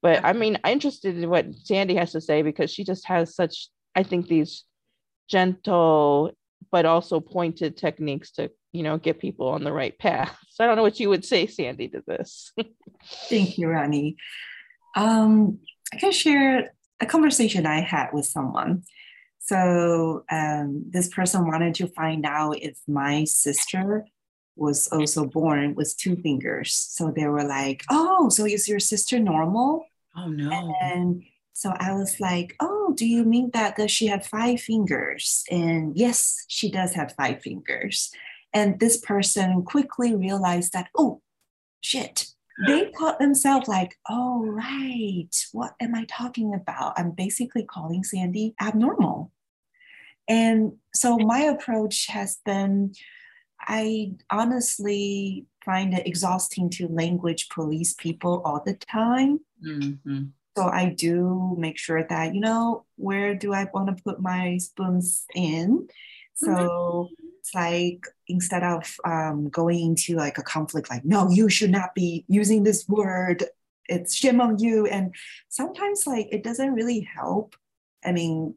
[0.01, 3.35] But I mean, I'm interested in what Sandie has to say because she just has
[3.35, 4.63] such, I think, these
[5.29, 6.31] gentle
[6.71, 10.37] but also pointed techniques to, you know, get people on the right path.
[10.51, 12.51] So I don't know what you would say, Sandie, to this.
[13.29, 14.15] Thank you, Rahnee.
[14.95, 15.59] Um,
[15.93, 18.83] I can share a conversation I had with someone.
[19.39, 24.05] So um, this person wanted to find out if my sister
[24.55, 26.73] was also born with two fingers.
[26.73, 29.85] So they were like, "Oh, so is your sister normal?"
[30.15, 30.73] Oh no.
[30.81, 31.23] And
[31.53, 35.97] so I was like, "Oh, do you mean that does she have five fingers?" And
[35.97, 38.11] yes, she does have five fingers.
[38.53, 41.21] And this person quickly realized that, "Oh,
[41.81, 42.30] shit,
[42.67, 46.93] they caught themselves like, oh, right, what am I talking about?
[46.97, 49.31] I'm basically calling Sandie abnormal.
[50.27, 52.93] And so my approach has been
[53.67, 59.39] I honestly find it exhausting to language police people all the time.
[59.65, 60.23] Mm-hmm.
[60.57, 64.57] So I do make sure that, you know, where do I want to put my
[64.57, 65.87] spoons in?
[66.33, 67.27] So mm-hmm.
[67.41, 71.95] It's like instead of um, going into like a conflict, like, no, you should not
[71.95, 73.45] be using this word.
[73.89, 74.85] It's shame on you.
[74.85, 75.13] And
[75.49, 77.55] sometimes like it doesn't really help.
[78.05, 78.53] I mean,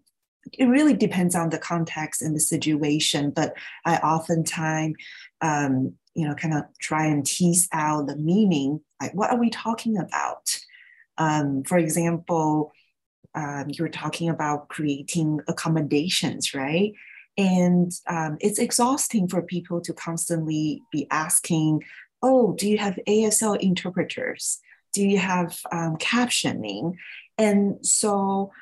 [0.52, 3.54] it really depends on the context and the situation, but
[3.86, 4.96] I oftentimes,
[5.40, 8.80] um, you know, kind of try and tease out the meaning.
[9.00, 10.58] Like, what are we talking about?
[11.16, 12.72] Um, for example,
[13.34, 16.92] um, you're talking about creating accommodations, right?
[17.36, 21.82] And um, it's exhausting for people to constantly be asking,
[22.22, 24.60] oh, do you have ASL interpreters?
[24.92, 26.94] Do you have um, captioning?
[27.36, 28.52] And so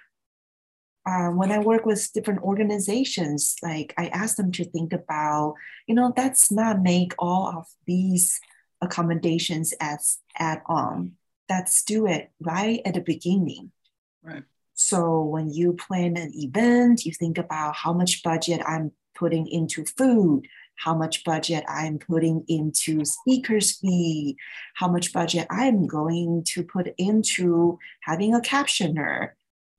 [1.04, 5.54] uh, when I work with different organizations, like I ask them to think about,
[5.86, 8.40] you know, that's not make all of these
[8.80, 11.16] accommodations as add on
[11.52, 13.70] let's do it right at the beginning.
[14.22, 14.44] Right.
[14.84, 19.84] So when you plan an event, you think about how much budget I'm putting into
[19.84, 20.42] food,
[20.76, 24.36] how much budget I'm putting into speakers fee,
[24.74, 29.30] how much budget I'm going to put into having a captioner.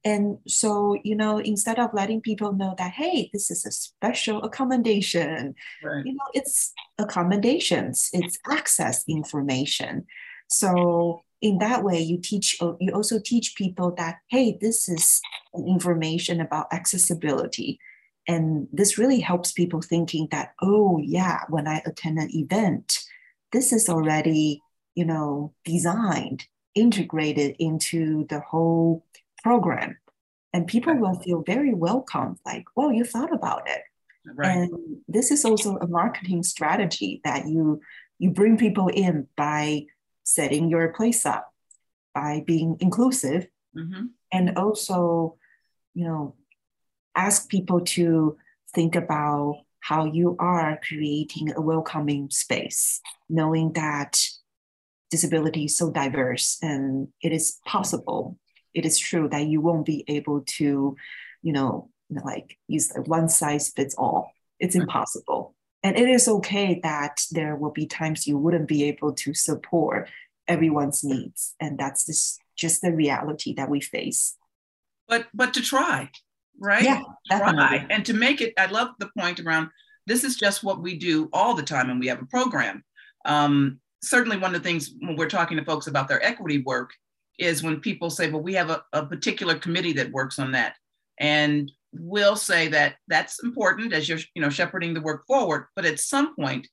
[0.05, 4.41] And so, you know, instead of letting people know that, hey, this is a special
[4.41, 6.05] accommodation, right.
[6.05, 10.05] you know, it's accommodations, it's access information.
[10.47, 15.21] So in that way you teach uh, you also teach people that hey this is
[15.67, 17.79] information about accessibility.
[18.25, 22.99] And this really helps people thinking that oh yeah when i attend an event
[23.51, 24.61] this is already
[24.95, 29.05] you know designed integrated into the whole
[29.43, 29.97] program.
[30.53, 33.81] And people will feel very welcome like oh you thought about it.
[34.25, 34.55] Right.
[34.55, 34.71] and
[35.09, 37.81] this is also a marketing strategy that you
[38.19, 39.87] you bring people in by
[40.23, 41.51] setting your place up
[42.13, 44.05] by being inclusive mm-hmm.
[44.31, 45.37] and also
[45.93, 46.35] you know
[47.15, 48.37] ask people to
[48.73, 54.19] think about how you are creating a welcoming space knowing that
[55.13, 58.35] disability is so diverse and it is possible.
[58.73, 60.95] It is true that you won't be able to
[61.43, 64.31] you know, like use one size fits all.
[64.59, 65.53] It's impossible
[65.83, 70.09] and it is okay that there will be times you wouldn't be able to support
[70.47, 71.55] everyone's needs.
[71.59, 74.35] And that's just just the reality that we face.
[75.07, 76.09] But but to try
[76.59, 76.83] right?
[76.83, 79.69] Yeah try and to make it i love the point around
[80.05, 82.83] this is just what we do all the time and we have a program.
[83.25, 86.91] Um, certainly one of the things when we're talking to folks about their equity work
[87.39, 90.75] is when people say well we have a, a particular committee that works on that.
[91.19, 95.85] And we'll say that that's important as you're you know shepherding the work forward but
[95.85, 96.67] at some point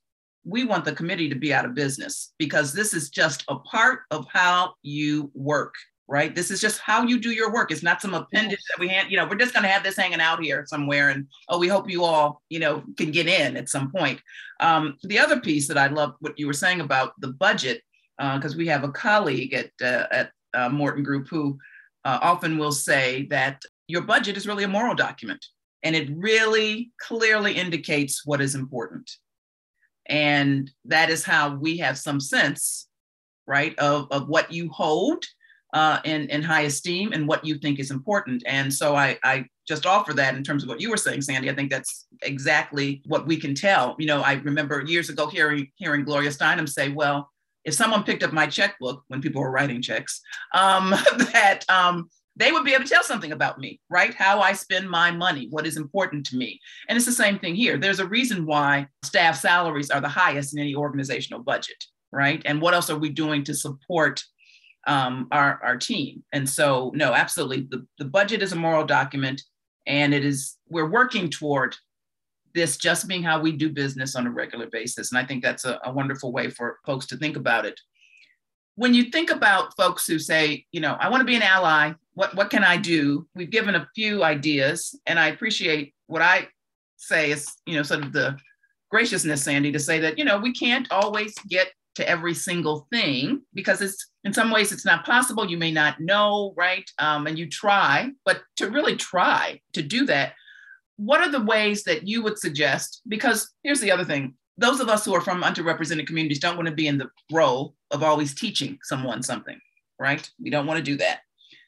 [0.45, 4.01] we want the committee to be out of business because this is just a part
[4.11, 5.75] of how you work
[6.11, 6.35] right?
[6.35, 7.71] This is just how you do your work.
[7.71, 9.97] It's not some appendage that we hand you know we're just going to have this
[9.97, 13.57] hanging out here somewhere and oh we hope you all you know can get in
[13.57, 14.21] at some point.
[14.59, 17.83] Um, the other piece that i love what you were saying about the budget
[18.19, 21.59] because uh, we have a colleague at uh, at uh, morten group who
[22.05, 25.45] uh, often will say that your budget is really a moral document
[25.83, 29.11] and it really clearly indicates what is important
[30.11, 32.89] and that is how we have some sense,
[33.47, 35.25] right, of, of what you hold
[35.73, 38.43] uh, in, in high esteem and what you think is important.
[38.45, 41.49] And so I, I just offer that in terms of what you were saying, Sandie.
[41.49, 43.95] I think that's exactly what we can tell.
[44.01, 47.31] You know, I remember years ago hearing, hearing Gloria Steinem say, well,
[47.65, 50.21] if someone picked up my checkbook when people were writing checks,
[50.55, 50.91] um,
[51.33, 54.15] that um, they would be able to tell something about me, right?
[54.15, 56.61] How I spend my money, what is important to me.
[56.89, 57.77] And it's the same thing here.
[57.77, 62.41] There's a reason why staff salaries are the highest in any organizational budget, right?
[62.45, 64.23] And what else are we doing to support
[64.87, 66.23] um, our, our team?
[66.33, 67.67] And so, no, absolutely.
[67.69, 69.43] The, the budget is a moral document,
[69.87, 71.77] and it is, we're working toward
[72.55, 75.13] this just being how we do business on a regular basis.
[75.13, 77.79] And I think that's a, a wonderful way for folks to think about it
[78.81, 81.93] when you think about folks who say, you know, I want to be an ally,
[82.15, 83.29] what, what can I do?
[83.35, 86.49] We've given a few ideas, and I appreciate what I
[86.97, 88.39] say is, you know, sort of the
[88.91, 93.43] graciousness, Sandie, to say that, you know, we can't always get to every single thing
[93.53, 95.51] because it's in some ways it's not possible.
[95.51, 96.91] You may not know, right?
[96.99, 100.33] Um, and you try, but to really try to do that,
[100.97, 103.03] what are the ways that you would suggest?
[103.07, 106.69] Because here's the other thing those of us who are from underrepresented communities don't want
[106.69, 109.59] to be in the role of always teaching someone something,
[109.99, 110.29] right?
[110.41, 111.21] We don't want to do that.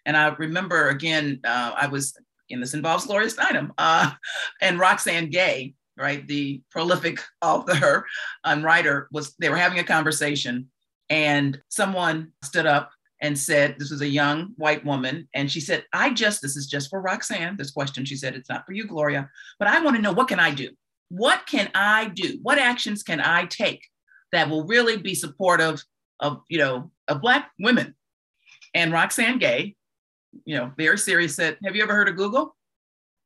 [0.07, 2.17] And I remember again, uh, I was,
[2.51, 4.11] and this involves Gloria Steinem uh,
[4.61, 6.27] and Roxane Gay, right?
[6.27, 8.07] The prolific author
[8.45, 10.71] and writer was, they were having a conversation
[11.11, 15.29] and someone stood up and said, This was a young white woman.
[15.35, 18.05] And she said, I just, this is just for Roxane, this question.
[18.05, 20.51] She said, It's not for you, Gloria, but I want to know what can I
[20.51, 20.71] do?
[21.09, 22.39] What can I do?
[22.43, 23.87] What actions can I take
[24.33, 25.85] that will really be supportive
[26.23, 27.95] of, you know, of Black women?
[28.75, 29.77] And Roxane Gay,
[30.45, 32.57] you know, very serious, said, Have you ever heard of Google?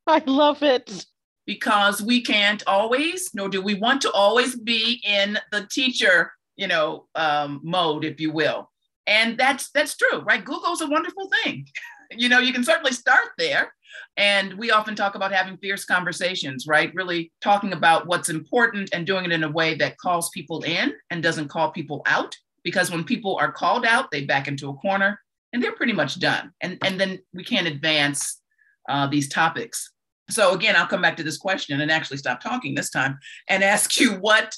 [0.07, 1.07] I love it.
[1.47, 6.67] Because we can't always, nor do we want to always be in the teacher, you
[6.67, 8.71] know, um, mode, if you will.
[9.07, 10.45] And that's that's true right?
[10.45, 11.67] Google's a wonderful thing.
[12.13, 13.75] You know you can certainly start there.
[14.17, 16.95] And we often talk about having fierce conversations right?
[16.95, 20.95] Really talking about what's important and doing it in a way that calls people in
[21.11, 22.37] and doesn't call people out
[22.67, 25.19] because when people are called out they back into a corner
[25.53, 28.41] and they're pretty much done and and then we can't advance
[28.89, 29.93] uh, these topics
[30.29, 33.63] so again i'll come back to this question and actually stop talking this time and
[33.63, 34.55] ask you what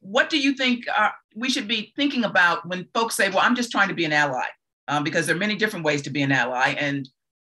[0.00, 3.56] what do you think uh, we should be thinking about when folks say, well, I'm
[3.56, 4.46] just trying to be an ally?
[4.88, 6.74] Um, because there are many different ways to be an ally.
[6.78, 7.08] And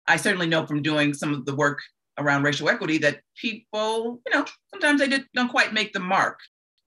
[0.07, 1.81] I certainly know from doing some of the work
[2.19, 6.39] around racial equity that people, you know, sometimes they did, don't quite make the mark.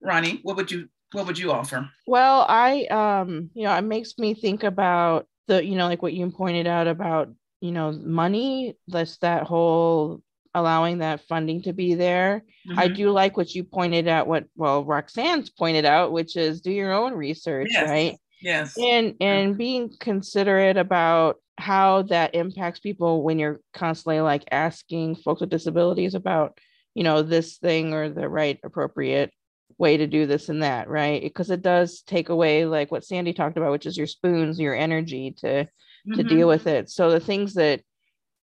[0.05, 1.89] Rahnee, what would you what would you offer?
[2.05, 6.13] Well, I um, you know, it makes me think about the, you know, like what
[6.13, 7.29] you pointed out about,
[7.61, 10.21] you know, money, that's that whole
[10.53, 12.43] allowing that funding to be there.
[12.67, 12.79] Mm-hmm.
[12.79, 16.71] I do like what you pointed out, what well Roxane's pointed out, which is do
[16.71, 17.89] your own research, yes.
[17.89, 18.17] right?
[18.41, 18.77] Yes.
[18.77, 25.41] And and being considerate about how that impacts people when you're constantly like asking folks
[25.41, 26.59] with disabilities about,
[26.93, 29.31] you know, this thing or the right appropriate
[29.77, 31.21] way to do this and that, right?
[31.21, 34.75] Because it does take away like what Sandie talked about, which is your spoons, your
[34.75, 36.13] energy to mm-hmm.
[36.13, 36.89] to deal with it.
[36.89, 37.81] So the things that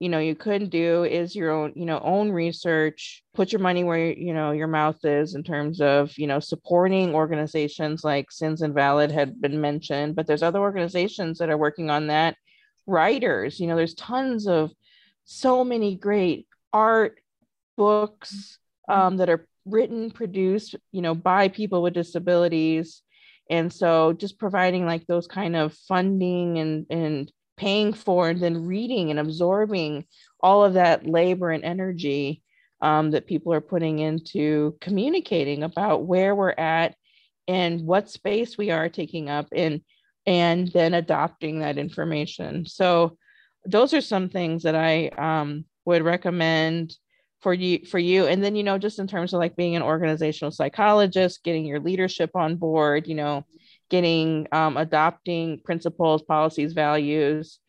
[0.02, 3.84] you know you couldn't do is your own you know own research put your money
[3.84, 8.64] where you know your mouth is in terms of you know supporting organizations like sins
[8.64, 12.36] invalid had been mentioned but there's other organizations that are working on that
[12.88, 14.72] writers you know there's tons of
[15.24, 17.20] so many great art
[17.78, 18.58] books
[18.90, 23.02] um, that are written produced you know by people with disabilities.
[23.50, 28.66] And so just providing like those kind of funding and and paying for and then
[28.66, 30.06] reading and absorbing
[30.40, 32.42] all of that labor and energy
[32.82, 36.96] um, that people are putting into communicating about where we're at
[37.48, 39.82] and what space we are taking up and
[40.26, 42.66] and then adopting that information.
[42.66, 43.18] So
[43.66, 46.96] those are some things that i um, would recommend
[47.42, 48.28] for you for you.
[48.28, 51.80] And then you know just in terms of like being an organizational psychologist getting your
[51.80, 53.46] leadership on board you know
[53.90, 57.60] getting um, adopting principles, policies, values,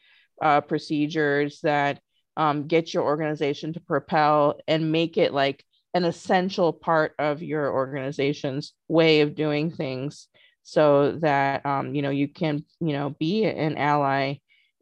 [0.40, 2.00] uh, procedures that
[2.36, 5.64] um, get your organization to propel and make it like
[5.94, 10.28] an essential part of your organization's way of doing things
[10.62, 14.34] so that um, you know you can you know be an ally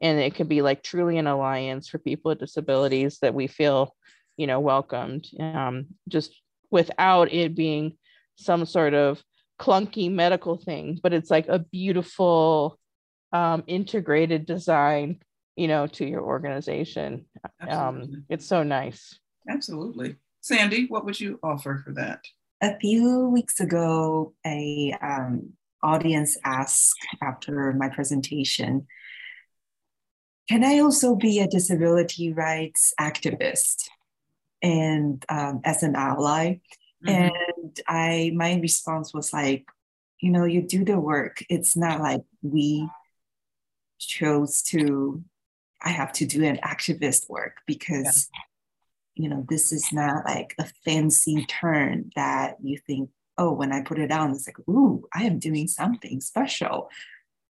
[0.03, 3.95] and it could be like truly an alliance for people with disabilities that we feel
[4.41, 6.33] you know welcomed um, just
[6.71, 7.99] without it being
[8.37, 9.23] some sort of
[9.59, 12.79] clunky medical thing, but it's like a beautiful
[13.35, 15.21] um, integrated design,
[15.57, 17.27] you know, to your organization.
[17.69, 19.19] Um, it's so nice.
[19.49, 20.17] Absolutely.
[20.41, 22.25] Sandie, what would you offer for that?
[22.63, 28.87] A few weeks ago, a um, audience asked after my presentation,
[30.49, 33.89] can I also be a disability rights activist
[34.63, 36.61] and um, as an ally?
[37.05, 37.09] Mm-hmm.
[37.09, 39.67] And I my response was like,
[40.21, 41.43] you know, you do the work.
[41.49, 42.89] It's not like we
[43.99, 45.23] chose to
[45.83, 48.29] I have to do an activist work because
[49.17, 49.23] yeah.
[49.23, 53.83] you know this is not like a fancy turn that you think, oh, when I
[53.83, 56.91] put it on, it's like, ooh, I am doing something special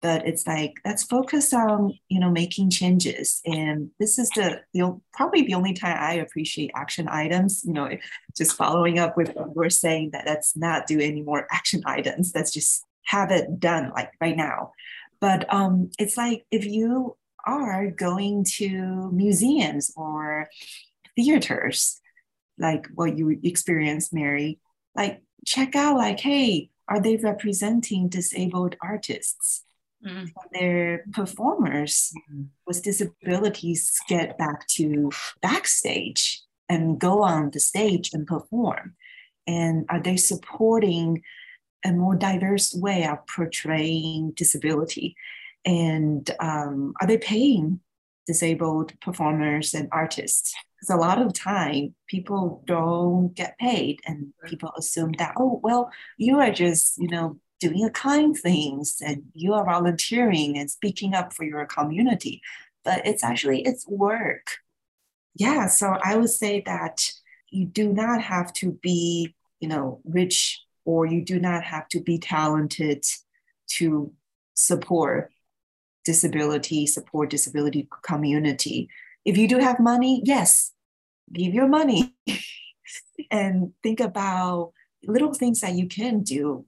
[0.00, 3.40] but it's like let's focus on you know making changes.
[3.44, 7.88] And this is the, the probably the only time i appreciate action items you know
[8.36, 12.32] just following up with what we're saying that let's not do any more action items.
[12.34, 14.72] Let's just have it done like right now.
[15.20, 20.48] But um it's like if you are going to museums or
[21.16, 22.00] theaters
[22.58, 24.58] like what you experienced mary
[24.94, 29.64] like check out like hey are they representing disabled artists
[30.04, 30.26] mm-hmm.
[30.52, 32.44] their performers mm-hmm.
[32.66, 35.10] with disabilities get back to
[35.42, 38.94] backstage and go on the stage and perform?
[39.46, 41.22] And are they supporting
[41.84, 45.16] a more diverse way of portraying disability?
[45.64, 47.80] And um, are they paying
[48.26, 50.54] disabled performers and artists?
[50.76, 55.90] Because a lot of time people don't get paid and people assume that, oh, well,
[56.18, 61.32] you are just, you know, doing kind things and you are volunteering and speaking up
[61.32, 62.40] for your community.
[62.84, 64.58] But it's actually it's work.
[65.34, 67.12] Yeah so i would say that
[67.50, 72.00] you do not have to be you know rich or you do not have to
[72.00, 73.04] be talented
[73.76, 74.12] to
[74.54, 75.30] support
[76.04, 78.88] disability support disability community.
[79.24, 80.72] If you do have money yes
[81.32, 82.14] give your money.
[83.30, 84.72] And think about
[85.04, 86.64] little things that you can do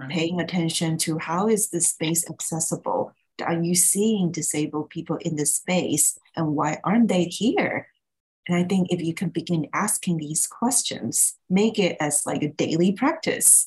[0.00, 0.10] right.
[0.10, 3.12] paying attention to how is the space accessible?
[3.44, 6.18] Are you seeing disabled people in the space?
[6.36, 7.88] And why aren't they here?
[8.48, 12.52] And i think if you can begin asking these questions make it as like a
[12.52, 13.66] daily practice.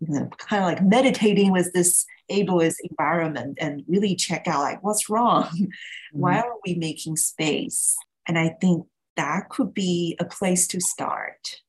[0.00, 4.82] You know, kind of like meditating with this ableist environment and really check out like
[4.82, 5.48] what's wrong?
[6.12, 6.20] Mm-hmm.
[6.20, 7.96] why are we making space?
[8.28, 11.62] And i think that could be a place to start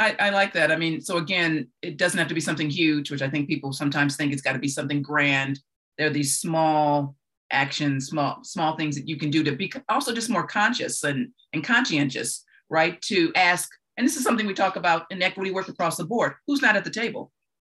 [0.00, 0.72] I, I, like that.
[0.72, 3.72] I mean, so again, it doesn't have to be something huge, which I think people
[3.72, 5.60] sometimes think it's got to be something grand.
[5.98, 7.14] There are these small
[7.52, 11.28] actions, small small things that you can do to be also just more conscious and
[11.52, 13.00] and conscientious, right?
[13.02, 16.32] To ask, and this is something we talk about in equity work across the board.
[16.46, 17.30] Who's not at the table,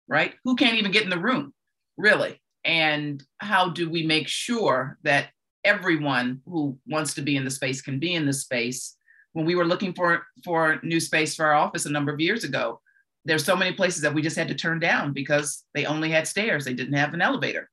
[0.07, 0.33] right?
[0.45, 1.53] Who can't even get in the room,
[1.97, 2.41] really?
[2.63, 5.29] And how do we make sure that
[5.65, 8.95] everyone who wants to be in the space can be in the space?
[9.33, 12.43] When we were looking for for new space for our office a number of years
[12.43, 12.79] ago
[13.25, 16.27] there's so many places that we just had to turn down because they only had
[16.27, 16.65] stairs.
[16.65, 17.69] They didn't have an elevator.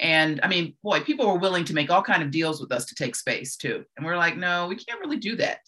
[0.00, 2.84] And i mean boy people were willing to make all kind of deals with us
[2.86, 3.84] to take space too.
[3.96, 5.60] And we're like no we can't really do that.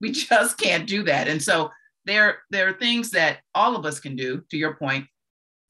[0.00, 1.28] We just can't do that.
[1.28, 1.70] And so
[2.04, 5.06] there there are things that all of us can do to your point.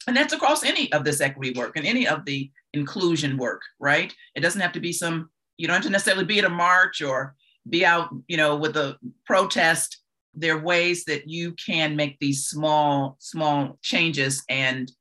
[0.07, 4.13] And that's across any of this equity work and any of the inclusion work right?
[4.35, 7.01] It doesn't have to be some you don't have to necessarily be at a march
[7.01, 7.33] or
[7.69, 10.01] be out, you know, with a protest.
[10.33, 14.91] There are ways that you can make these small, small changes and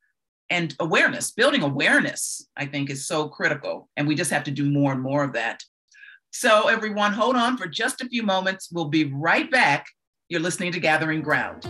[0.51, 3.89] and awareness, building awareness, I think is so critical.
[3.97, 5.63] And we just have to do more and more of that.
[6.33, 8.69] So everyone, hold on for just a few moments.
[8.71, 9.87] We'll be right back.
[10.29, 11.67] You're listening to Gathering Ground.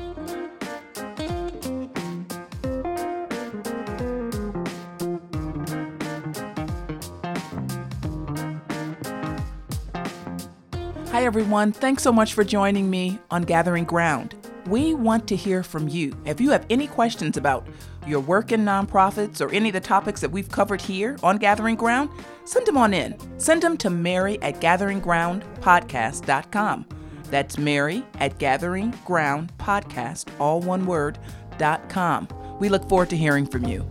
[11.25, 11.73] Everyone.
[11.73, 14.35] Thanks so much for joining me on Gathering Ground.
[14.67, 16.15] We want to hear from you.
[16.27, 17.67] If you have any questions about
[18.07, 21.77] your work in nonprofits or any of the topics that we've covered here on Gathering
[21.77, 22.11] Ground,
[22.45, 23.17] send them on in.
[23.41, 26.87] Send them to Mary at gatheringgroundpodcast.com.
[27.31, 31.19] That's Mary at gatheringgroundpodcast, all one word,
[31.57, 32.29] dot com.
[32.61, 33.89] We look forward to hearing from you.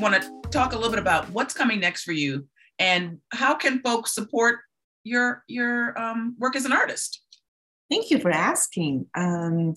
[0.00, 2.46] Want to talk a little bit about what's coming next for you
[2.78, 4.60] and how can folks support
[5.04, 7.22] your your um, work as an artist?
[7.90, 9.06] Thank you for asking.
[9.14, 9.74] Um,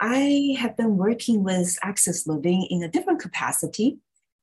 [0.00, 3.98] I have been working with Access Living in a different capacity.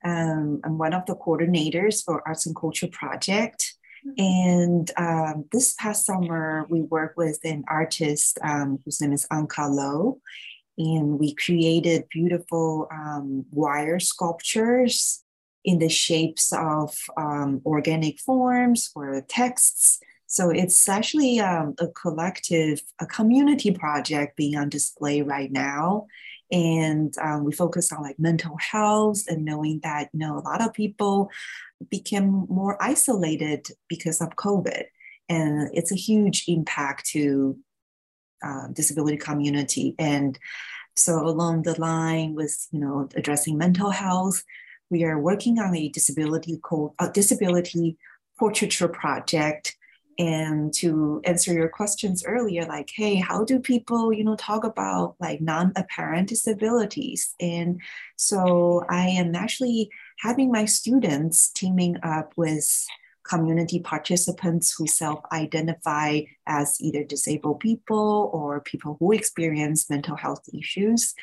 [0.05, 3.75] Um, I'm one of the coordinators for Arts and Culture Project.
[4.07, 4.21] Mm-hmm.
[4.23, 9.69] And um, this past summer, we worked with an artist um, whose name is Anka
[9.69, 10.21] Lo
[10.79, 15.23] and we created beautiful um, wire sculptures
[15.65, 19.99] in the shapes of um, organic forms or texts.
[20.27, 26.07] So it's actually um, a collective, a community project being on display right now.
[26.49, 30.61] And um, we focus on like mental health and knowing that, you know, a lot
[30.61, 31.29] of people
[31.89, 34.83] became more isolated because of COVID.
[35.27, 37.57] And it's a huge impact to
[38.43, 39.95] uh, disability community.
[39.99, 40.37] And
[40.95, 44.43] so along the line with you know addressing mental health,
[44.89, 47.97] we are working on a disability called a disability
[48.37, 49.75] portraiture project.
[50.17, 55.15] And to answer your questions earlier, like, hey, how do people, you know, talk about
[55.21, 57.35] like non-apparent disabilities?
[57.39, 57.79] And
[58.17, 62.85] so I am actually having my students teaming up with
[63.29, 70.43] community participants who self identify as either disabled people or people who experience mental health
[70.53, 71.13] issues.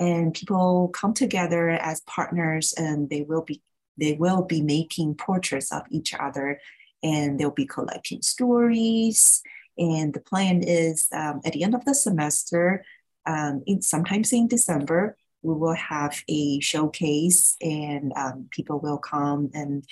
[0.00, 3.62] And people come together as partners and they will be
[3.98, 6.58] they will be making portraits of each other
[7.02, 9.42] and they'll be collecting stories.
[9.78, 12.84] And the plan is um, at the end of the semester,
[13.26, 19.50] um, in, sometimes in December, we will have a showcase and um, people will come
[19.54, 19.84] and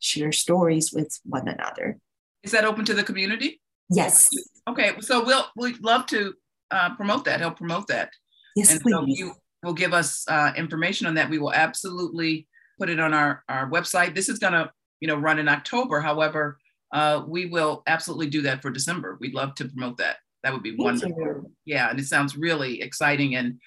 [0.00, 1.98] share stories with one another.
[2.42, 3.60] Is that open to the community?
[3.90, 4.28] Yes.
[4.68, 6.34] Okay, so we'll we'd love to
[6.70, 7.40] uh, promote that.
[7.40, 8.10] Help promote that.
[8.56, 8.92] Yes, and please.
[8.92, 9.32] So you
[9.62, 11.30] will give us uh, information on that.
[11.30, 12.46] We will absolutely
[12.78, 14.14] put it on our our website.
[14.14, 16.00] This is gonna you know run in October.
[16.00, 16.58] However,
[16.92, 19.18] uh, we will absolutely do that for December.
[19.20, 20.16] We'd love to promote that.
[20.42, 21.50] That would be wonderful.
[21.64, 23.36] Yeah, and it sounds really exciting.
[23.36, 23.60] And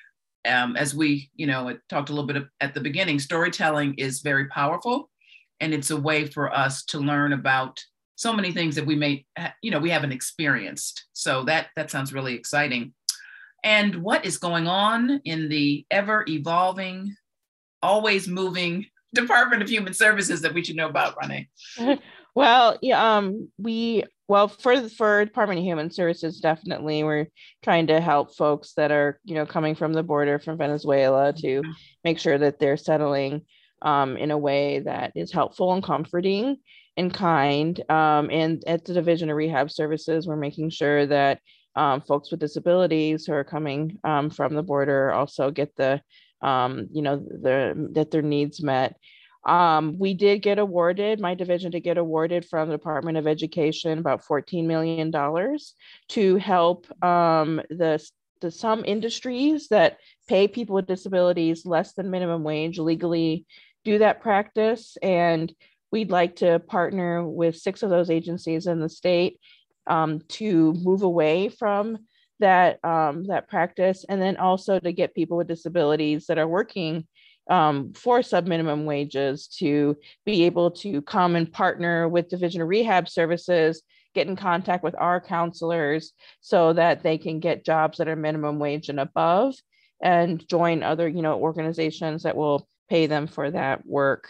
[0.47, 4.47] um, as we, you know, talked a little bit at the beginning, storytelling is very
[4.47, 5.09] powerful,
[5.59, 7.79] and it's a way for us to learn about
[8.15, 9.25] so many things that we may,
[9.61, 11.05] you know, we haven't experienced.
[11.13, 12.93] So that that sounds really exciting.
[13.63, 17.15] And what is going on in the ever evolving,
[17.81, 21.47] always moving Department of Human Services that we should know about, Rahnee?
[22.37, 27.27] Well, yeah, um, we well for for Department of Human Services, definitely we're
[27.63, 31.61] trying to help folks that are you know coming from the border from Venezuela to
[31.61, 31.71] mm-hmm.
[32.03, 33.41] make sure that they're settling
[33.81, 36.57] um, in a way that is helpful and comforting
[36.97, 37.79] and kind.
[37.89, 41.39] Um, and at the Division of Rehab Services, we're making sure that
[41.75, 46.01] um, folks with disabilities who are coming um, from the border also get the
[46.41, 48.95] um, you know the that their needs met
[49.47, 53.97] um, we did get awarded, my division did get awarded from the Department of Education
[53.97, 55.09] about $14 million
[56.09, 58.05] to help um, the,
[58.41, 63.45] the some industries that pay people with disabilities less than minimum wage legally
[63.85, 64.97] do that practice.
[65.01, 65.53] And
[65.91, 69.39] we'd like to partner with six of those agencies in the state
[69.87, 71.99] um, to move away from
[72.39, 77.07] that um, that practice and then also to get people with disabilities that are working
[77.49, 83.07] um, for sub-minimum wages to be able to come and partner with Division of Rehab
[83.07, 83.81] Services,
[84.13, 88.59] get in contact with our counselors so that they can get jobs that are minimum
[88.59, 89.55] wage and above
[90.01, 94.29] and join other, you know, organizations that will pay them for that work.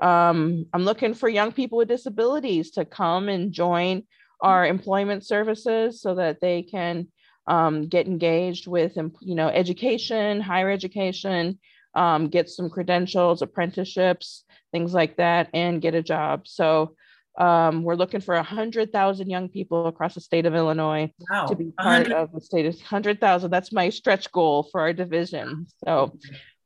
[0.00, 4.02] Um, I'm looking for young people with disabilities to come and join
[4.40, 7.08] our employment services so that they can
[7.46, 11.58] um, get engaged with, you know, education, higher education,
[11.96, 16.46] um, get some credentials, apprenticeships, things like that, and get a job.
[16.46, 16.94] So
[17.38, 21.46] um, we're looking for 100,000 young people across the state of Illinois wow.
[21.46, 22.12] to be part 100.
[22.12, 23.50] of the state of 100,000.
[23.50, 25.66] That's my stretch goal for our division.
[25.84, 26.16] So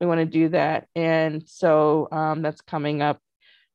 [0.00, 0.88] we want to do that.
[0.94, 3.20] And so um, that's coming up.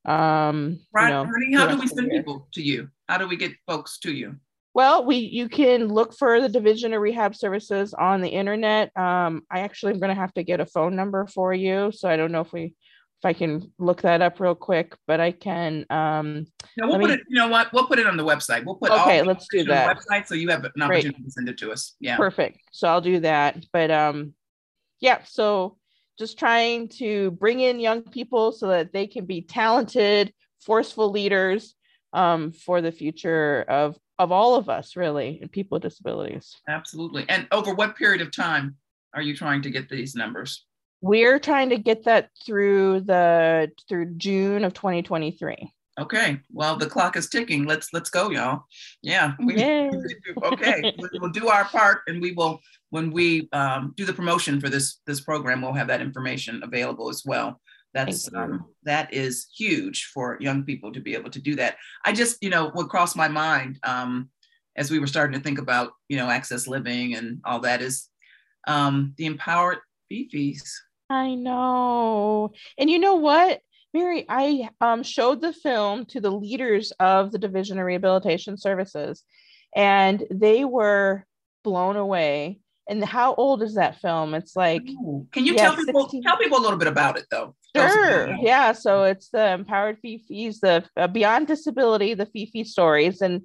[0.04, 2.88] Um, right, you know, how do we send people to you?
[3.08, 4.36] How do we get folks to you?
[4.76, 8.94] Well, we you can look for the Division of Rehab Services on the internet.
[8.94, 12.10] Um, I actually am going to have to get a phone number for you, so
[12.10, 15.32] I don't know if we if I can look that up real quick, but I
[15.32, 15.86] can.
[15.88, 16.46] Um,
[16.76, 17.20] no, we'll put me, it.
[17.26, 17.72] You know what?
[17.72, 18.66] We'll put it on the website.
[18.66, 19.22] We'll put okay.
[19.22, 19.96] let's do that.
[19.96, 21.24] website so you have an opportunity Great.
[21.24, 21.94] to send it to us.
[21.98, 22.18] Yeah.
[22.18, 22.58] Perfect.
[22.72, 23.64] So I'll do that.
[23.72, 24.34] But um,
[25.00, 25.20] yeah.
[25.24, 25.78] So
[26.18, 31.74] just trying to bring in young people so that they can be talented, forceful leaders
[32.12, 36.56] um, for the future of of all of us really and people with disabilities.
[36.68, 37.24] Absolutely.
[37.28, 38.76] And over what period of time
[39.14, 40.64] are you trying to get these numbers?
[41.02, 46.40] We're trying to get that through the through june of 2023 okay.
[46.52, 47.64] Well the clock is ticking.
[47.64, 48.64] Let's let's go y'all.
[49.02, 49.32] Yeah.
[49.38, 49.54] We,
[50.42, 50.94] okay.
[51.14, 52.60] We'll do our part and we will
[52.90, 57.08] when we um, do the promotion for this this program we'll have that information available
[57.08, 57.60] as well
[57.96, 61.76] that's um, that is huge for young people to be able to do that.
[62.04, 64.28] I just, you know, what crossed my mind um,
[64.76, 68.08] as we were starting to think about, you know, access living and all that is
[68.68, 69.78] um, the empowered
[70.10, 70.78] Fe Fes.
[71.08, 73.60] I know, and you know what,
[73.94, 79.22] Mary, I um, showed the film to the leaders of the Division of Rehabilitation Services,
[79.74, 81.24] and they were
[81.64, 84.34] blown away and how old is that film?
[84.34, 86.22] It's like can you yeah, tell people 16...
[86.22, 87.54] tell people a little bit about it though?
[87.74, 88.34] Sure.
[88.40, 88.72] Yeah.
[88.72, 93.42] So it's the Empowered Fe Fes, the uh, Beyond Disability, the Fe Fes stories, and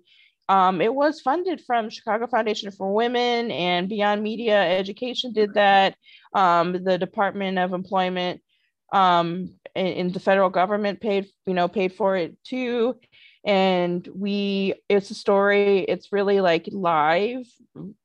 [0.47, 5.95] um, it was funded from Chicago Foundation for Women and Beyond Media Education did that.
[6.33, 8.41] Um, the Department of Employment
[8.93, 12.95] um, in, in the federal government paid you know paid for it too
[13.43, 17.45] and we it's a story it's really like live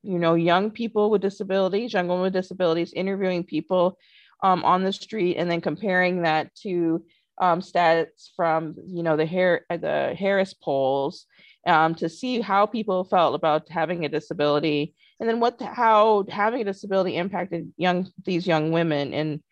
[0.03, 3.99] you know young people with disabilities young women with disabilities interviewing people
[4.43, 7.05] um, on the street and then comparing that to
[7.39, 11.27] um, stats from you know the hair the harris polls
[11.67, 16.25] um, to see how people felt about having a disability and then what the, how
[16.31, 19.43] having a disability impacted young these young women and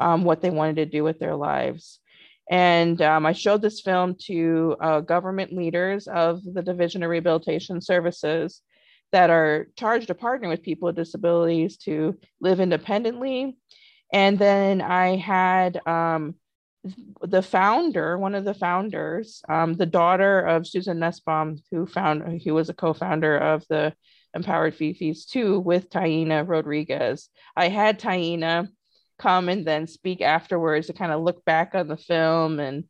[0.00, 2.00] um, what they wanted to do with their lives
[2.50, 7.80] and um, I showed this film to uh, government leaders of the Division of Rehabilitation
[7.80, 8.60] Services
[9.12, 13.56] that are charged to partner with people with disabilities to live independently.
[14.12, 16.34] And then I had um,
[17.22, 22.54] the founder, one of the founders, um, the daughter of Susan Nussbaum, who found who
[22.54, 23.94] was a co-founder of the
[24.34, 27.30] Empowered Fe Fes too, with Taina Rodriguez.
[27.56, 28.68] I had Taina
[29.18, 32.84] come and then speak afterwards to kind of look back on the film and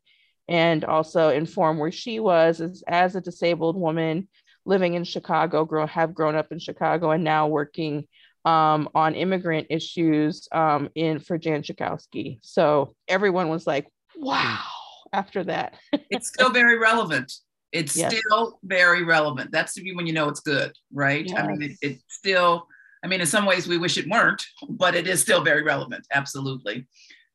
[0.47, 4.27] and also inform where she was as, as a disabled woman
[4.65, 8.07] living in Chicago, grow, have grown up in Chicago, and now working
[8.43, 12.39] um, on immigrant issues um, in for Jan Schakowsky.
[12.41, 14.59] So everyone was like, "Wow!"
[15.13, 15.75] After that,
[16.09, 17.31] it's still very relevant.
[17.71, 18.15] It's yes.
[18.15, 19.51] still very relevant.
[19.51, 21.25] That's when you know it's good, right?
[21.25, 21.37] Yes.
[21.37, 22.67] I mean, it, it's still.
[23.05, 26.07] I mean, in some ways, we wish it weren't, but it is still very relevant.
[26.11, 26.87] Absolutely.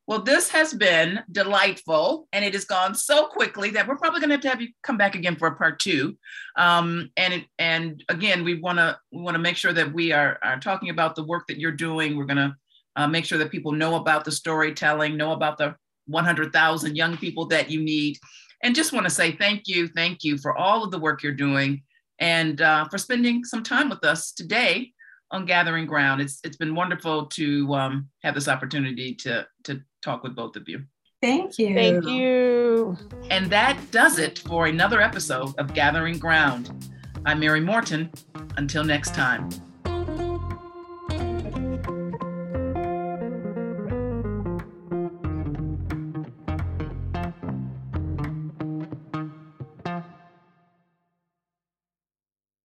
[0.05, 4.31] Well, this has been delightful, and it has gone so quickly that we're probably going
[4.31, 6.17] to have to have you come back again for a part two.
[6.57, 10.37] Um, and and again, we want to we want to make sure that we are
[10.43, 12.17] are talking about the work that you're doing.
[12.17, 12.55] We're going to
[12.97, 17.45] uh, make sure that people know about the storytelling, know about the 100,000 young people
[17.45, 18.17] that you need,
[18.61, 21.31] and just want to say thank you, thank you for all of the work you're
[21.31, 21.81] doing,
[22.19, 24.91] and uh, for spending some time with us today
[25.31, 26.21] on Gathering Ground.
[26.21, 30.67] It's it's been wonderful to um, have this opportunity to to talk with both of
[30.67, 30.83] you.
[31.21, 31.75] Thank you.
[31.75, 32.97] Thank you.
[33.29, 36.89] And that does it for another episode of Gathering Ground.
[37.25, 38.11] I'm Mary Morten.
[38.57, 39.49] Until next time.